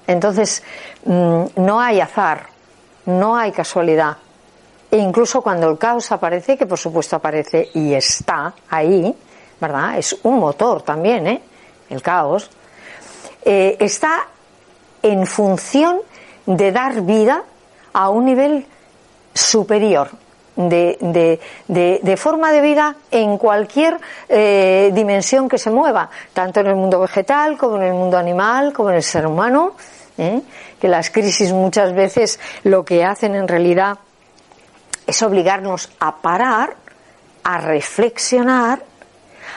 [0.09, 0.63] Entonces,
[1.05, 2.49] mm, no hay azar,
[3.07, 4.17] no hay casualidad.
[4.91, 9.15] E incluso cuando el caos aparece, que por supuesto aparece y está ahí,
[9.61, 9.97] ¿verdad?
[9.97, 11.43] Es un motor también, ¿eh?
[11.89, 12.51] El caos.
[13.45, 14.27] Eh, está
[15.03, 16.01] en función
[16.47, 17.45] de dar vida
[17.93, 18.67] a un nivel
[19.33, 20.11] superior,
[20.57, 21.39] de,
[21.69, 23.99] de, de, forma de vida en cualquier
[24.29, 28.73] eh, dimensión que se mueva, tanto en el mundo vegetal como en el mundo animal,
[28.73, 29.73] como en el ser humano,
[30.17, 30.41] ¿eh?
[30.81, 33.99] que las crisis muchas veces lo que hacen en realidad
[35.07, 36.77] es obligarnos a parar,
[37.43, 38.83] a reflexionar,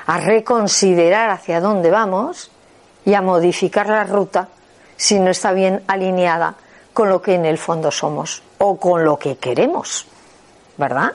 [0.08, 2.52] a reconsiderar hacia dónde vamos
[3.06, 4.50] y a modificar la ruta
[4.96, 6.56] si no está bien alineada
[6.92, 10.08] con lo que en el fondo somos o con lo que queremos.
[10.78, 11.14] ¿Verdad?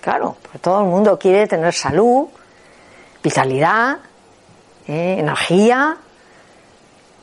[0.00, 2.26] Claro, porque todo el mundo quiere tener salud,
[3.22, 3.98] vitalidad,
[4.86, 5.96] eh, energía,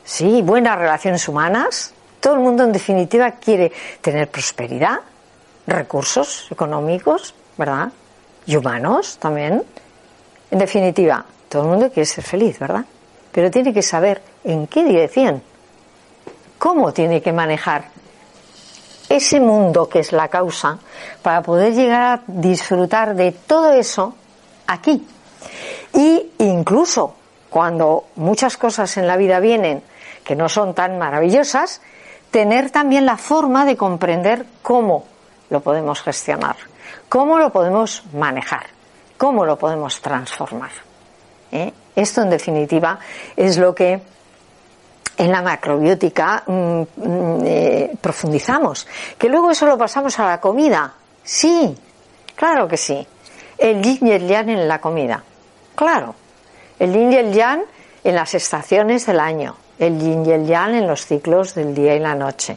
[0.04, 1.94] sí, buenas relaciones humanas.
[2.20, 5.00] Todo el mundo, en definitiva, quiere tener prosperidad,
[5.66, 7.92] recursos económicos, ¿verdad?
[8.46, 9.62] Y humanos también.
[10.50, 12.84] En definitiva, todo el mundo quiere ser feliz, ¿verdad?
[13.30, 15.42] Pero tiene que saber en qué dirección,
[16.58, 17.84] cómo tiene que manejar
[19.16, 20.78] ese mundo que es la causa
[21.22, 24.14] para poder llegar a disfrutar de todo eso
[24.66, 25.06] aquí.
[25.94, 27.14] Y incluso
[27.50, 29.82] cuando muchas cosas en la vida vienen
[30.24, 31.82] que no son tan maravillosas,
[32.30, 35.04] tener también la forma de comprender cómo
[35.50, 36.56] lo podemos gestionar,
[37.08, 38.66] cómo lo podemos manejar,
[39.18, 40.70] cómo lo podemos transformar.
[41.50, 41.72] ¿Eh?
[41.94, 42.98] Esto, en definitiva,
[43.36, 44.00] es lo que
[45.16, 48.86] en la macrobiótica mm, mm, eh, profundizamos.
[49.18, 50.92] Que luego eso lo pasamos a la comida.
[51.22, 51.76] Sí,
[52.34, 53.06] claro que sí.
[53.58, 55.22] El yin y el yang en la comida.
[55.74, 56.14] Claro.
[56.78, 57.62] El yin y el yang
[58.02, 59.56] en las estaciones del año.
[59.78, 62.56] El yin y el yang en los ciclos del día y la noche.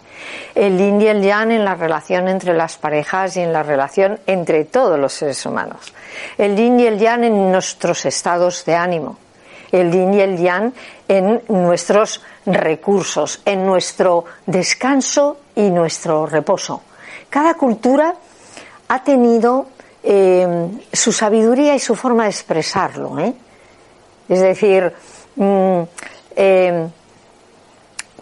[0.54, 4.20] El yin y el yang en la relación entre las parejas y en la relación
[4.26, 5.94] entre todos los seres humanos.
[6.38, 9.18] El yin y el yang en nuestros estados de ánimo
[9.72, 10.74] el yin y el yang
[11.08, 16.82] en nuestros recursos, en nuestro descanso y nuestro reposo.
[17.30, 18.14] Cada cultura
[18.88, 19.68] ha tenido
[20.04, 23.20] eh, su sabiduría y su forma de expresarlo.
[23.20, 23.34] ¿eh?
[24.30, 24.94] Es decir,
[25.36, 25.82] mm,
[26.36, 26.88] eh,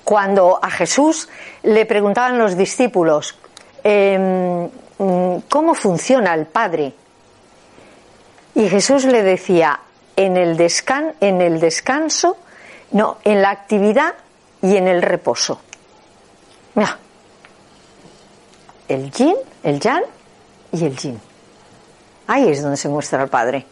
[0.04, 1.30] cuando a Jesús
[1.64, 3.38] le preguntaban los discípulos
[3.84, 4.66] mm,
[5.50, 6.94] cómo funciona el Padre,
[8.56, 9.80] y Jesús le decía,
[10.16, 12.38] en el, descan en el descanso,
[12.92, 14.14] no, en la actividad
[14.62, 15.60] y en el reposo.
[16.76, 16.98] Mira,
[18.88, 20.04] el yin, el yang
[20.72, 21.20] y el yin.
[22.28, 23.66] Ahí es donde se muestra el Padre.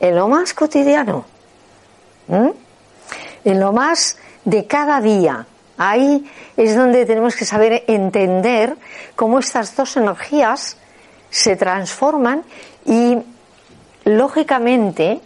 [0.00, 1.24] En lo más cotidiano.
[2.28, 5.46] En lo más de cada día.
[5.76, 8.76] Ahí es donde tenemos que saber entender
[9.14, 10.76] cómo estas dos energías
[11.30, 12.42] se transforman
[12.84, 13.18] y
[14.08, 15.20] lógicamente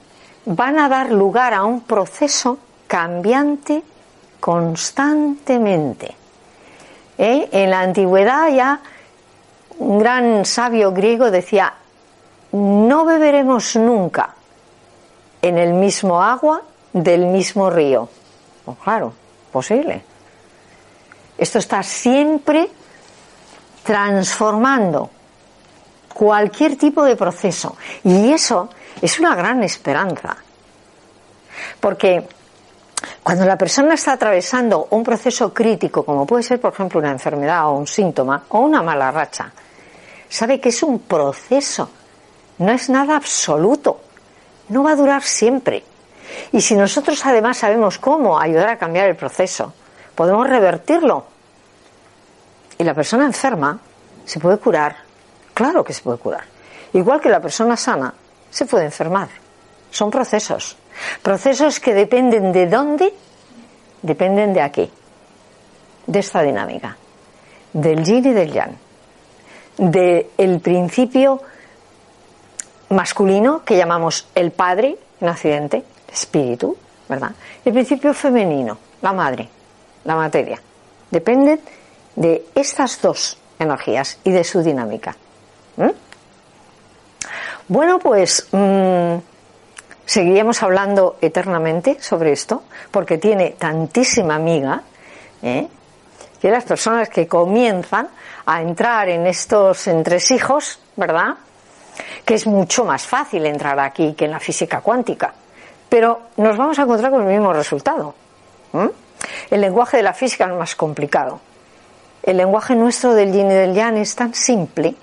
[0.45, 3.83] van a dar lugar a un proceso cambiante
[4.41, 6.15] constantemente.
[7.17, 7.49] ¿Eh?
[7.53, 8.81] En la antigüedad ya
[9.79, 11.75] un gran sabio griego decía,
[12.53, 14.35] no beberemos nunca
[15.41, 16.63] en el mismo agua
[16.93, 18.09] del mismo río.
[18.65, 19.13] Pues claro,
[19.53, 20.03] posible.
[21.39, 22.69] Esto está siempre
[23.85, 25.11] transformando
[26.13, 27.77] cualquier tipo de proceso.
[28.05, 28.69] Y eso
[29.01, 30.37] es una gran esperanza.
[31.81, 32.27] Porque
[33.23, 37.67] cuando la persona está atravesando un proceso crítico, como puede ser, por ejemplo, una enfermedad
[37.69, 39.53] o un síntoma o una mala racha,
[40.29, 41.91] sabe que es un proceso,
[42.59, 44.01] no es nada absoluto,
[44.69, 45.85] no va a durar siempre.
[46.53, 49.73] Y si nosotros además sabemos cómo ayudar a cambiar el proceso,
[50.15, 51.27] podemos revertirlo.
[52.79, 53.79] Y la persona enferma
[54.25, 54.97] se puede curar,
[55.55, 56.45] claro que se puede curar.
[56.93, 58.13] Igual que la persona sana
[58.51, 59.29] se puede enfermar.
[59.91, 60.77] Son procesos.
[61.23, 63.13] Procesos que dependen de dónde,
[64.03, 64.91] dependen de aquí,
[66.07, 66.97] de esta dinámica,
[67.73, 68.77] del yin y del yang,
[69.79, 71.41] del principio
[72.91, 76.77] masculino que llamamos el padre en Occidente, espíritu,
[77.09, 77.33] ¿verdad?
[77.65, 79.49] El principio femenino, la madre,
[80.05, 80.61] la materia.
[81.11, 81.61] Dependen
[82.17, 85.17] de estas dos energías y de su dinámica.
[87.69, 89.17] Bueno, pues mmm,
[90.05, 94.83] seguiríamos hablando eternamente sobre esto, porque tiene tantísima amiga,
[95.43, 95.69] ¿eh?
[96.41, 98.09] que las personas que comienzan
[98.47, 101.37] a entrar en estos entresijos, ¿verdad?
[102.25, 105.33] Que es mucho más fácil entrar aquí que en la física cuántica.
[105.89, 108.15] Pero nos vamos a encontrar con el mismo resultado.
[109.51, 111.41] El lenguaje de la física es más complicado.
[112.23, 114.97] El lenguaje nuestro del yin y del yang es tan simple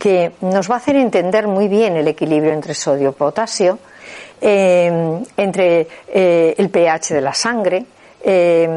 [0.00, 3.78] que nos va a hacer entender muy bien el equilibrio entre sodio y potasio,
[4.40, 7.84] eh, entre eh, el pH de la sangre,
[8.22, 8.68] eh,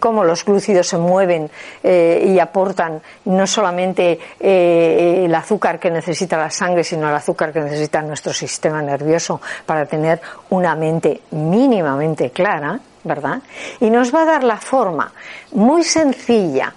[0.00, 1.48] cómo los glúcidos se mueven
[1.84, 8.02] y aportan no solamente el azúcar que necesita la sangre, sino el azúcar que necesita
[8.02, 13.42] nuestro sistema nervioso para tener una mente mínimamente clara, ¿verdad?
[13.78, 15.12] Y nos va a dar la forma
[15.52, 16.74] muy sencilla,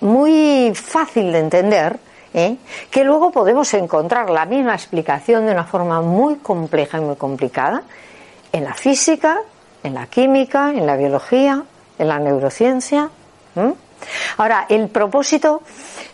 [0.00, 1.98] muy fácil de entender,
[2.34, 2.56] ¿eh?
[2.90, 7.82] que luego podemos encontrar la misma explicación de una forma muy compleja y muy complicada
[8.52, 9.40] en la física,
[9.82, 11.62] en la química, en la biología,
[11.98, 13.08] en la neurociencia.
[14.36, 15.62] Ahora, el propósito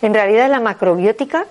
[0.01, 1.47] en realidad de la macrobiótica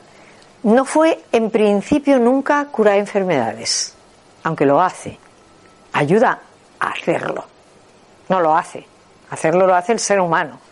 [0.63, 3.95] no fue en principio nunca curar enfermedades,
[4.43, 5.17] aunque lo hace.
[5.93, 6.39] Ayuda
[6.79, 7.43] a hacerlo.
[8.29, 8.85] No lo hace.
[9.29, 10.70] Hacerlo lo hace el ser humano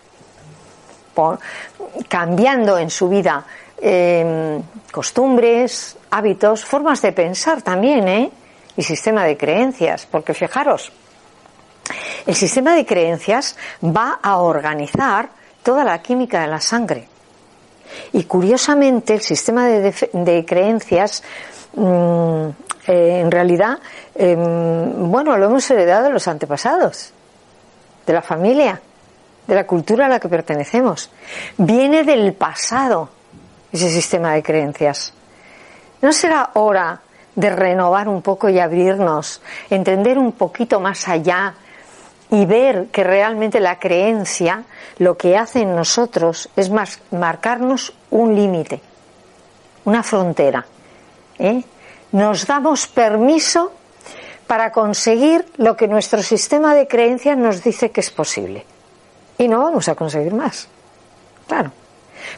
[2.07, 3.43] cambiando en su vida
[3.81, 8.31] em, costumbres, hábitos, formas de pensar también, ¿eh?
[8.75, 10.91] Y sistema de creencias, porque fijaros,
[12.25, 15.29] el sistema de creencias va a organizar
[15.63, 17.07] toda la química de la sangre.
[18.13, 21.23] Y curiosamente el sistema de, creencias,
[21.73, 22.47] mm,
[22.87, 23.79] eh, en realidad,
[24.15, 27.11] em, bueno, lo hemos heredado de los antepasados,
[28.05, 28.81] de la familia
[29.49, 31.09] de la cultura a la que pertenecemos.
[31.57, 33.09] Viene del pasado
[33.71, 35.11] ese sistema de creencias.
[36.01, 37.01] ¿No será hora
[37.35, 41.55] de renovar un poco y abrirnos, entender un poquito más allá
[42.29, 44.65] y ver que realmente la creencia
[44.99, 48.81] lo que hace en nosotros es más marcarnos un límite,
[49.85, 50.63] una frontera.
[51.39, 51.63] ¿eh?
[52.11, 53.71] Nos damos permiso
[54.45, 58.65] para conseguir lo que nuestro sistema de creencias nos dice que es posible
[59.39, 60.67] y no vamos a conseguir más.
[61.47, 61.71] Claro.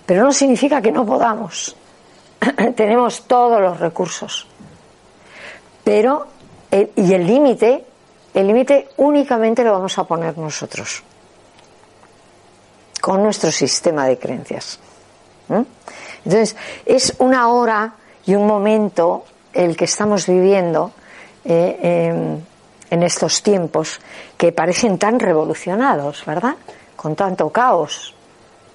[0.06, 1.76] Pero no significa que no podamos.
[2.76, 4.48] Tenemos todos los recursos.
[5.84, 6.28] Pero,
[6.72, 7.84] y el límite,
[8.36, 11.04] el límite únicamente lo vamos a poner nosotros.
[13.02, 14.80] Con nuestro sistema de creencias.
[16.24, 17.96] Entonces, es una hora
[18.26, 20.92] y un momento el que estamos viviendo
[21.44, 22.40] eh, em,
[22.92, 24.00] en estos tiempos
[24.38, 26.56] que parecen tan revolucionados, ¿verdad?
[27.02, 28.14] Con tanto caos,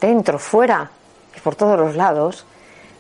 [0.01, 0.91] dentro, fuera
[1.37, 2.45] y por todos los lados,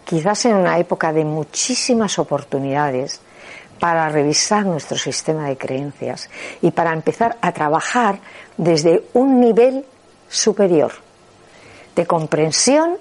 [0.04, 3.20] quizás en una época de muchísimas oportunidades
[3.80, 6.30] para revisar nuestro sistema de creencias
[6.62, 8.20] y para empezar a trabajar
[8.56, 9.84] desde un nivel
[10.28, 10.92] superior
[11.96, 12.96] de comprensión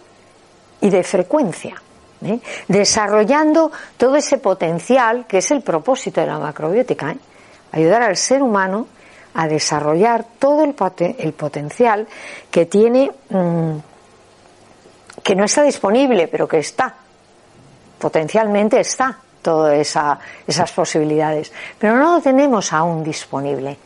[0.82, 1.76] y de frecuencia,
[2.24, 2.40] ¿eh?
[2.68, 7.20] desarrollando todo ese potencial que es el propósito de la macrobiótica, ¿eh?
[7.72, 8.88] ayudar al ser humano
[9.36, 10.74] a desarrollar todo el,
[11.34, 12.08] potencial
[12.50, 13.78] que tiene, mm,
[15.22, 16.96] que no está disponible, pero que está.
[18.00, 20.18] Potencialmente está todas esa,
[20.48, 23.78] esas posibilidades, pero no lo tenemos aún disponible.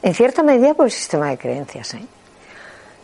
[0.00, 1.94] En cierta medida por el sistema de creencias.
[1.94, 2.06] ¿eh?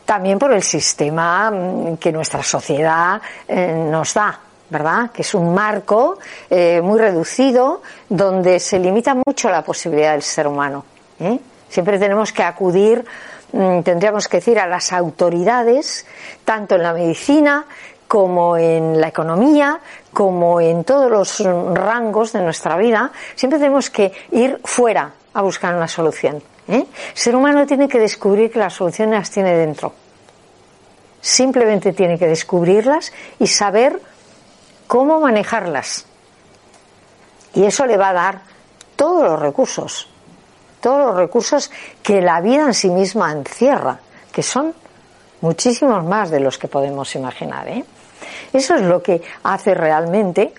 [0.05, 4.41] También por el sistema mm, que nuestra sociedad eh, nos da.
[4.71, 5.11] ¿verdad?
[5.11, 6.19] Que es un marco
[6.49, 10.85] eh, muy reducido donde se limita mucho la posibilidad del ser humano.
[11.75, 13.05] Siempre tenemos que acudir,
[13.51, 16.07] mm, tendríamos que decir, a las autoridades,
[16.45, 17.67] tanto en la medicina
[18.07, 19.81] como en la economía,
[20.13, 21.41] como en todos los
[21.75, 26.41] rangos de nuestra vida, siempre tenemos que ir fuera a buscar una solución.
[26.69, 26.87] ¿eh?
[26.87, 29.93] El ser humano tiene que descubrir que las soluciones las tiene dentro.
[31.21, 34.01] Simplemente tiene que descubrirlas y saber
[34.87, 36.07] cómo manejarlas.
[37.53, 38.41] Y eso le va a dar
[38.95, 40.14] todos los recursos,
[40.85, 41.71] todos los recursos
[42.03, 43.99] que la vida en sí misma encierra,
[44.31, 44.75] que son
[45.41, 47.67] muchísimos más de los que podemos imaginar.
[47.69, 47.83] ¿eh?
[48.53, 50.53] Eso es lo que hace realmente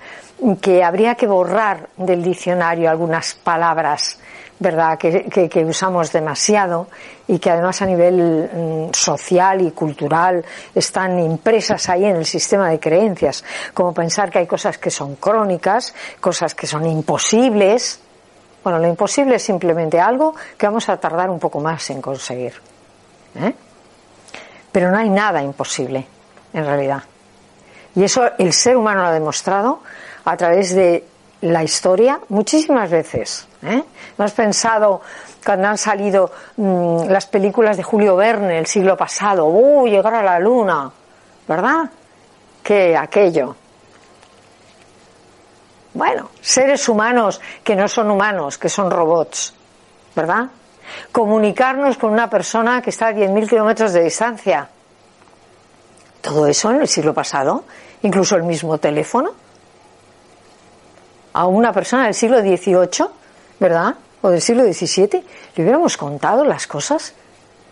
[0.59, 4.17] que habría que borrar del diccionario algunas palabras
[4.57, 6.87] verdad que, usamos demasiado
[7.27, 12.69] y que además a nivel mm, social y cultural están impresas ahí en el sistema
[12.69, 17.99] de creencias, como pensar que hay cosas que son crónicas, cosas que son imposibles.
[18.65, 22.53] Bueno, lo imposible es simplemente algo que vamos a tardar un poco más en conseguir.
[23.35, 23.53] ¿eh?
[24.71, 26.07] Pero no hay nada imposible,
[26.51, 27.03] en realidad.
[27.93, 29.81] Y eso el ser humano lo ha demostrado
[30.25, 31.05] a través de
[31.41, 33.47] la historia muchísimas veces.
[33.61, 33.83] ¿eh?
[34.17, 34.99] ¿No has pensado
[35.45, 39.45] cuando han salido mm, las películas de Julio Verne el siglo pasado?
[39.45, 40.91] ¡Uh, llegar a la luna!
[41.47, 41.87] ¿Verdad?
[42.63, 43.55] ¿Qué aquello?
[45.95, 49.53] Bueno, seres humanos que no son humanos, que son robots,
[50.13, 50.47] ¿verdad?
[51.13, 54.67] Comunicarnos con una persona que está a 10.000 kilómetros de distancia.
[56.19, 57.63] Todo eso en el siglo pasado,
[58.01, 59.31] incluso el mismo teléfono
[61.31, 63.07] a una persona del siglo XVIII,
[63.61, 63.95] ¿verdad?
[64.21, 65.23] O del siglo XVII,
[65.55, 67.13] le hubiéramos contado las cosas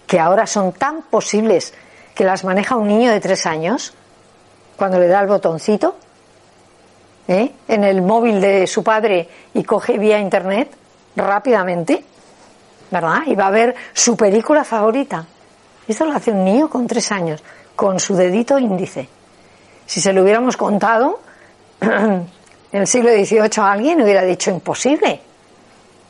[0.07, 1.73] que ahora son tan posibles
[2.15, 3.93] que las maneja un niño de tres años
[4.77, 5.97] cuando le da el botoncito
[7.27, 7.51] ¿eh?
[7.67, 10.71] en el móvil de su padre y coge vía internet
[11.15, 12.03] rápidamente,
[12.91, 13.21] ¿verdad?
[13.25, 15.25] Y va a ver su película favorita.
[15.87, 17.43] Esto lo hace un niño con tres años,
[17.75, 19.07] con su dedito índice.
[19.85, 21.19] Si se lo hubiéramos contado,
[21.81, 22.25] en
[22.71, 25.19] el siglo XVIII alguien hubiera dicho imposible.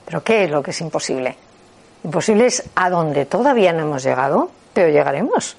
[0.05, 1.36] ¿Pero qué es lo que es imposible?
[2.03, 5.55] Imposible es a donde todavía no hemos llegado, pero llegaremos,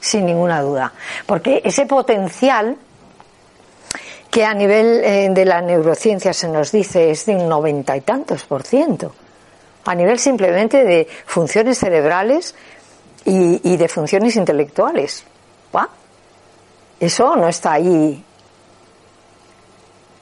[0.00, 0.92] sin ninguna duda.
[1.24, 2.76] Porque ese potencial
[4.36, 8.02] que a nivel eh, de la neurociencia se nos dice es de un noventa y
[8.02, 9.14] tantos por ciento,
[9.86, 12.54] a nivel simplemente de funciones cerebrales
[13.24, 15.24] y, de funciones intelectuales.
[17.00, 18.22] Eso no está ahí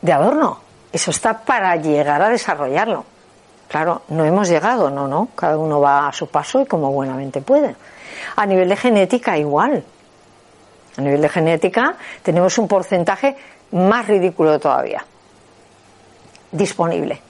[0.00, 0.60] de adorno.
[0.92, 3.04] Eso está para llegar a desarrollarlo.
[3.66, 5.30] Claro, no hemos llegado, no, no.
[5.34, 7.74] Cada uno va a su paso y como buenamente puede.
[8.36, 9.84] A nivel de genética, igual.
[10.96, 13.36] A nivel de genética tenemos un porcentaje
[13.74, 15.04] más ridículo todavía
[16.54, 17.20] disponible.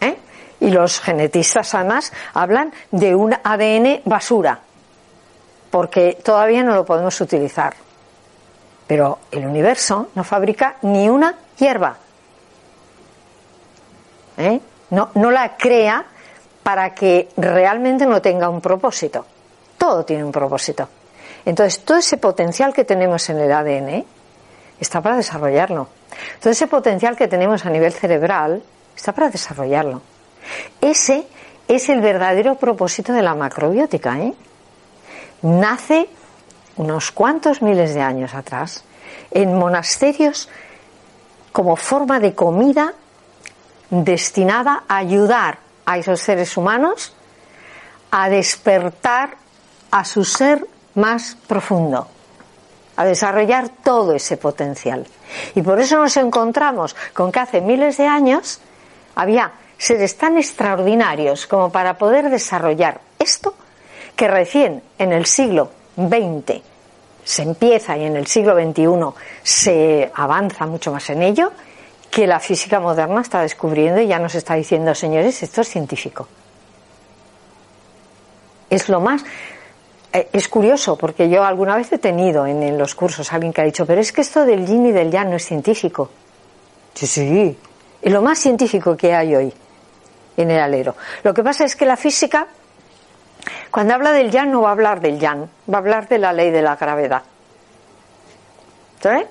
[0.00, 0.16] ¿eh?
[0.60, 4.60] Y los genetistas además hablan de un ADN basura,
[5.70, 7.74] porque todavía no lo podemos utilizar.
[8.86, 11.96] Pero el universo no fabrica ni una hierba.
[14.36, 14.60] ¿Eh?
[14.90, 16.04] No, no la crea
[16.62, 19.24] para que realmente no tenga un propósito.
[19.78, 20.88] Todo tiene un propósito.
[21.44, 24.04] Entonces, todo ese potencial que tenemos en el ADN
[24.80, 25.88] está para desarrollarlo.
[26.40, 28.62] Todo ese potencial que tenemos a nivel cerebral
[28.96, 30.02] está para desarrollarlo.
[30.80, 31.26] Ese
[31.68, 34.18] es el verdadero propósito de la macrobiótica.
[34.18, 34.34] ¿eh?
[35.42, 36.08] Nace
[36.76, 38.84] unos cuantos miles de años atrás
[39.30, 40.48] en monasterios
[41.52, 42.94] como forma de comida
[43.90, 47.12] destinada a ayudar a esos seres humanos
[48.10, 49.36] a despertar
[49.90, 52.08] a su ser más profundo,
[53.00, 55.06] a desarrollar todo ese potencial.
[55.54, 58.60] Y por eso nos encontramos con que hace miles de años
[59.14, 63.54] había seres tan extraordinarios como para poder desarrollar esto
[64.14, 66.60] que recién en el siglo XX
[67.24, 71.52] se empieza y en el siglo XXI se avanza mucho más en ello,
[72.10, 76.28] que la física moderna está descubriendo y ya nos está diciendo, señores, esto es científico.
[78.68, 79.24] Es lo más.
[80.12, 83.64] Eh, es curioso, porque yo alguna vez he tenido en, los cursos alguien que ha
[83.64, 86.10] dicho, pero es que esto del yin y del yang no es científico.
[86.94, 87.58] Sí, sí,
[88.02, 89.52] es lo más científico que hay hoy
[90.36, 90.96] en el alero.
[91.22, 92.48] Lo que pasa es que la física
[93.70, 96.32] cuando habla del yan no va a hablar del yan, va a hablar de la
[96.32, 97.22] ley de la gravedad.
[99.00, 99.26] ¿Sabes?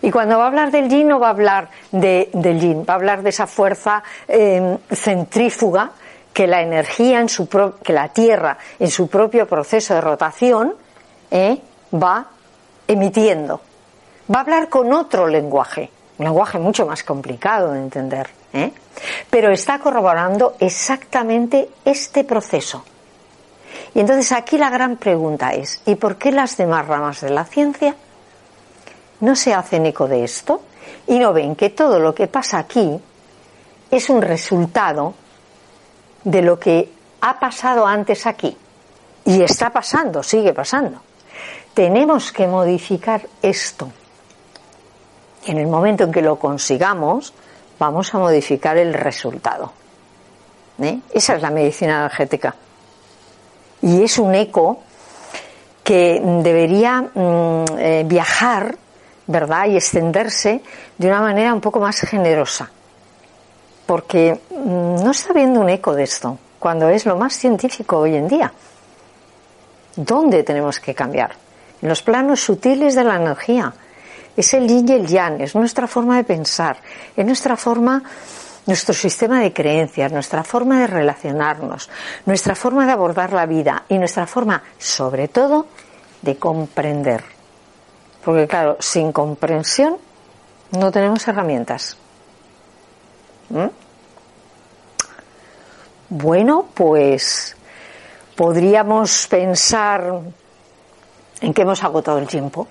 [0.00, 2.94] Y cuando va a hablar del yin no va a hablar de, del yin, va
[2.94, 5.92] a hablar de esa fuerza em, centrífuga
[6.32, 7.48] que la energía en su
[7.82, 10.74] que la Tierra en su propio proceso de rotación
[11.30, 11.60] eh,
[11.94, 12.26] va
[12.86, 13.60] emitiendo,
[14.32, 18.72] va a hablar con otro lenguaje, un lenguaje mucho más complicado de entender, ¿eh?
[19.30, 22.84] pero está corroborando exactamente este proceso.
[23.94, 27.44] Y entonces aquí la gran pregunta es, ¿y por qué las demás ramas de la
[27.44, 27.94] ciencia
[29.20, 30.62] no se hacen eco de esto
[31.06, 33.00] y no ven que todo lo que pasa aquí
[33.90, 35.14] es un resultado
[36.24, 38.56] de lo que ha pasado antes aquí?
[39.24, 41.00] Y está pasando, sigue pasando.
[41.74, 43.90] Tenemos que modificar esto.
[45.46, 47.32] En el momento en que lo consigamos,
[47.78, 49.72] vamos a modificar el resultado.
[50.80, 51.00] ¿Eh?
[51.12, 52.54] Esa es la medicina energética.
[53.82, 54.80] Y es un eco
[55.82, 58.76] que debería mm, eh, viajar,
[59.26, 59.66] ¿verdad?
[59.66, 60.62] Y extenderse
[60.96, 62.70] de una manera un poco más generosa.
[63.92, 68.16] Porque mm, no está habiendo un eco de esto, cuando es lo más científico hoy
[68.16, 68.50] en día.
[69.94, 71.32] ¿Dónde tenemos que cambiar?
[71.82, 73.70] En los planos sutiles de la energía.
[74.34, 76.78] Es el yin y el yang, es nuestra forma de pensar,
[77.14, 78.02] es nuestra forma,
[78.64, 81.90] nuestro sistema de creencias, nuestra forma de relacionarnos,
[82.24, 85.66] nuestra forma de abordar la vida y nuestra forma, sobre todo,
[86.22, 87.22] de comprender.
[88.24, 89.98] Porque claro, sin comprensión
[90.70, 91.98] no tenemos herramientas.
[93.50, 93.81] ¿Mm?
[96.14, 97.56] Bueno, pues
[98.36, 100.20] podríamos pensar
[101.40, 102.68] en que hemos agotado el tiempo.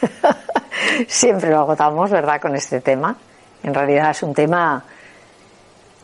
[1.06, 3.16] Siempre lo agotamos, ¿verdad?, con este tema.
[3.62, 4.82] En realidad es un tema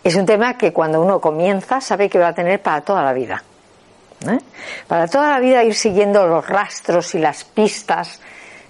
[0.04, 3.12] es un tema que cuando uno comienza sabe que va a tener para toda la
[3.12, 3.42] vida.
[4.28, 4.38] ¿eh?
[4.86, 8.20] Para toda la vida ir siguiendo los rastros y las pistas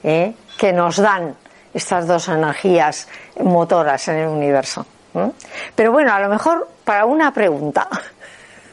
[0.03, 0.33] ¿eh?
[0.57, 1.37] que nos dan
[1.74, 3.07] estas dos energías
[3.39, 4.87] motoras en el universo.
[5.24, 5.32] ¿Eh?
[5.74, 7.88] Pero bueno, a lo mejor para una pregunta.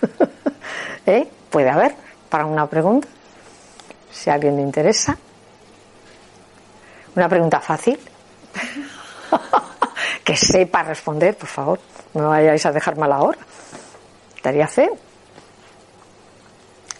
[1.05, 1.27] ¿Eh?
[1.49, 1.95] Puede haber
[2.29, 3.07] para una pregunta,
[4.11, 5.17] si a alguien le interesa.
[7.15, 7.99] Una pregunta fácil.
[10.23, 11.79] que sepa responder, por favor.
[12.13, 13.39] No vayáis a dejar mala hora.
[14.35, 14.97] Estaría feo.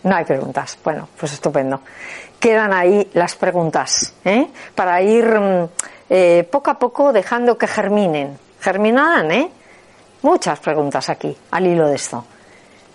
[0.03, 0.77] No hay preguntas.
[0.83, 1.81] Bueno, pues estupendo.
[2.39, 4.47] Quedan ahí las preguntas, ¿eh?
[4.75, 5.69] Para ir mm,
[6.09, 8.37] eh, poco a poco dejando que germinen.
[8.63, 9.51] Germinarán, ¿eh?
[10.21, 12.23] Muchas preguntas aquí, al hilo de esto.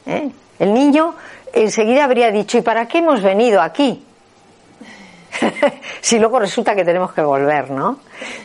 [0.07, 0.31] ¿eh?
[0.59, 1.15] El niño
[1.53, 4.03] enseguida habría dicho, ¿y para qué hemos venido aquí?
[6.01, 7.99] si luego resulta que tenemos que volver, ¿no?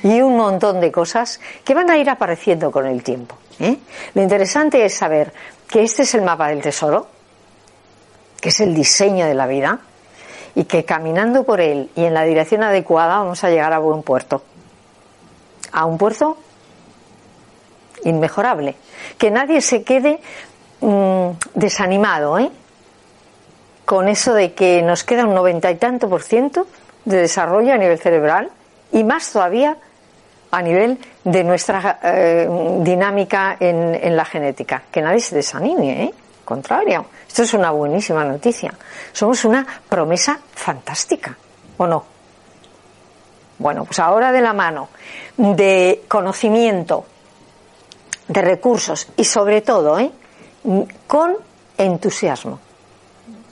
[0.03, 3.37] Y un montón de cosas que van a ir apareciendo con el tiempo.
[3.57, 3.77] ¿eh?
[4.13, 5.31] Lo interesante es saber
[5.69, 7.07] que este es el mapa del tesoro,
[8.41, 9.79] que es el diseño de la vida,
[10.55, 14.03] y que caminando por él y en la dirección adecuada vamos a llegar a buen
[14.03, 14.43] puerto.
[15.71, 16.37] A un puerto
[18.03, 18.75] inmejorable.
[19.17, 20.19] Que nadie se quede
[20.81, 22.51] mm, desanimado, ¿eh?
[23.85, 26.67] Con eso de que nos queda un noventa y tanto por ciento
[27.05, 28.49] de desarrollo a nivel cerebral
[28.91, 29.77] y más todavía
[30.51, 32.47] a nivel de nuestra eh,
[32.81, 34.83] dinámica en, la genética.
[34.91, 36.13] Que nadie se desanime, ¿eh?
[36.45, 37.07] Contrario.
[37.27, 38.71] Esto es una buenísima noticia.
[39.11, 41.35] Somos una promesa fantástica,
[41.77, 42.05] ¿o no?
[43.57, 44.89] Bueno, pues ahora de la mano
[45.37, 47.05] de conocimiento,
[48.27, 50.11] de recursos y sobre todo ¿eh?
[51.07, 51.35] con
[51.77, 52.59] entusiasmo.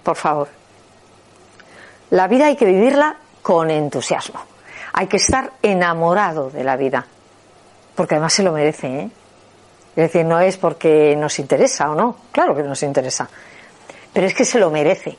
[0.04, 0.48] Por favor.
[2.12, 4.40] La vida hay que vivirla con entusiasmo.
[4.94, 7.06] Hay que estar enamorado de la vida.
[7.96, 8.88] Porque además se lo merece.
[8.88, 9.10] ¿eh?
[9.96, 12.16] Es decir, no es porque nos interesa o no.
[12.32, 13.30] Claro que nos interesa.
[14.12, 15.18] Pero es que se lo merece.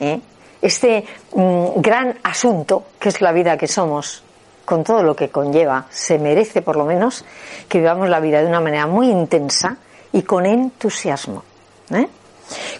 [0.00, 0.20] ¿eh?
[0.60, 4.22] Este mm, gran asunto que es la vida que somos
[4.64, 7.24] con todo lo que conlleva, se merece por lo menos
[7.68, 9.76] que vivamos la vida de una manera muy intensa
[10.12, 11.42] y con entusiasmo.
[11.90, 12.08] ¿eh?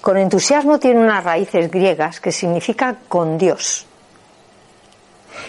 [0.00, 3.86] Con entusiasmo tiene unas raíces griegas que significa con Dios.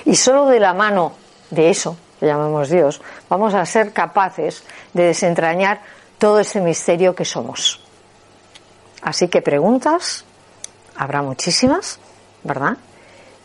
[0.05, 1.13] Y solo de la mano
[1.49, 4.63] de eso, que llamamos Dios, vamos a ser capaces
[4.93, 5.81] de desentrañar
[6.17, 7.81] todo ese misterio que somos.
[9.01, 10.23] Así que preguntas,
[10.95, 11.99] habrá muchísimas,
[12.43, 12.77] ¿verdad?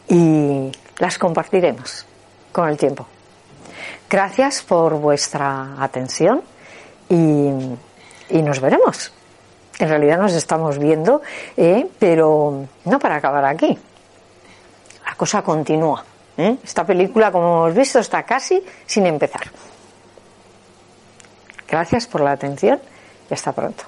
[0.09, 2.07] Y las compartiremos
[2.53, 3.07] con el tiempo.
[4.09, 6.43] Gracias por vuestra atención
[7.09, 7.51] y,
[8.31, 9.13] nos veremos.
[9.79, 11.23] En realidad nos estamos viendo,
[11.57, 13.79] eh, pero no para acabar aquí.
[15.07, 16.05] La cosa continúa.
[16.37, 16.57] ¿eh?
[16.65, 19.43] Esta película, como hemos visto, está casi sin empezar.
[21.69, 22.81] Gracias por la atención
[23.31, 23.85] y hasta pronto.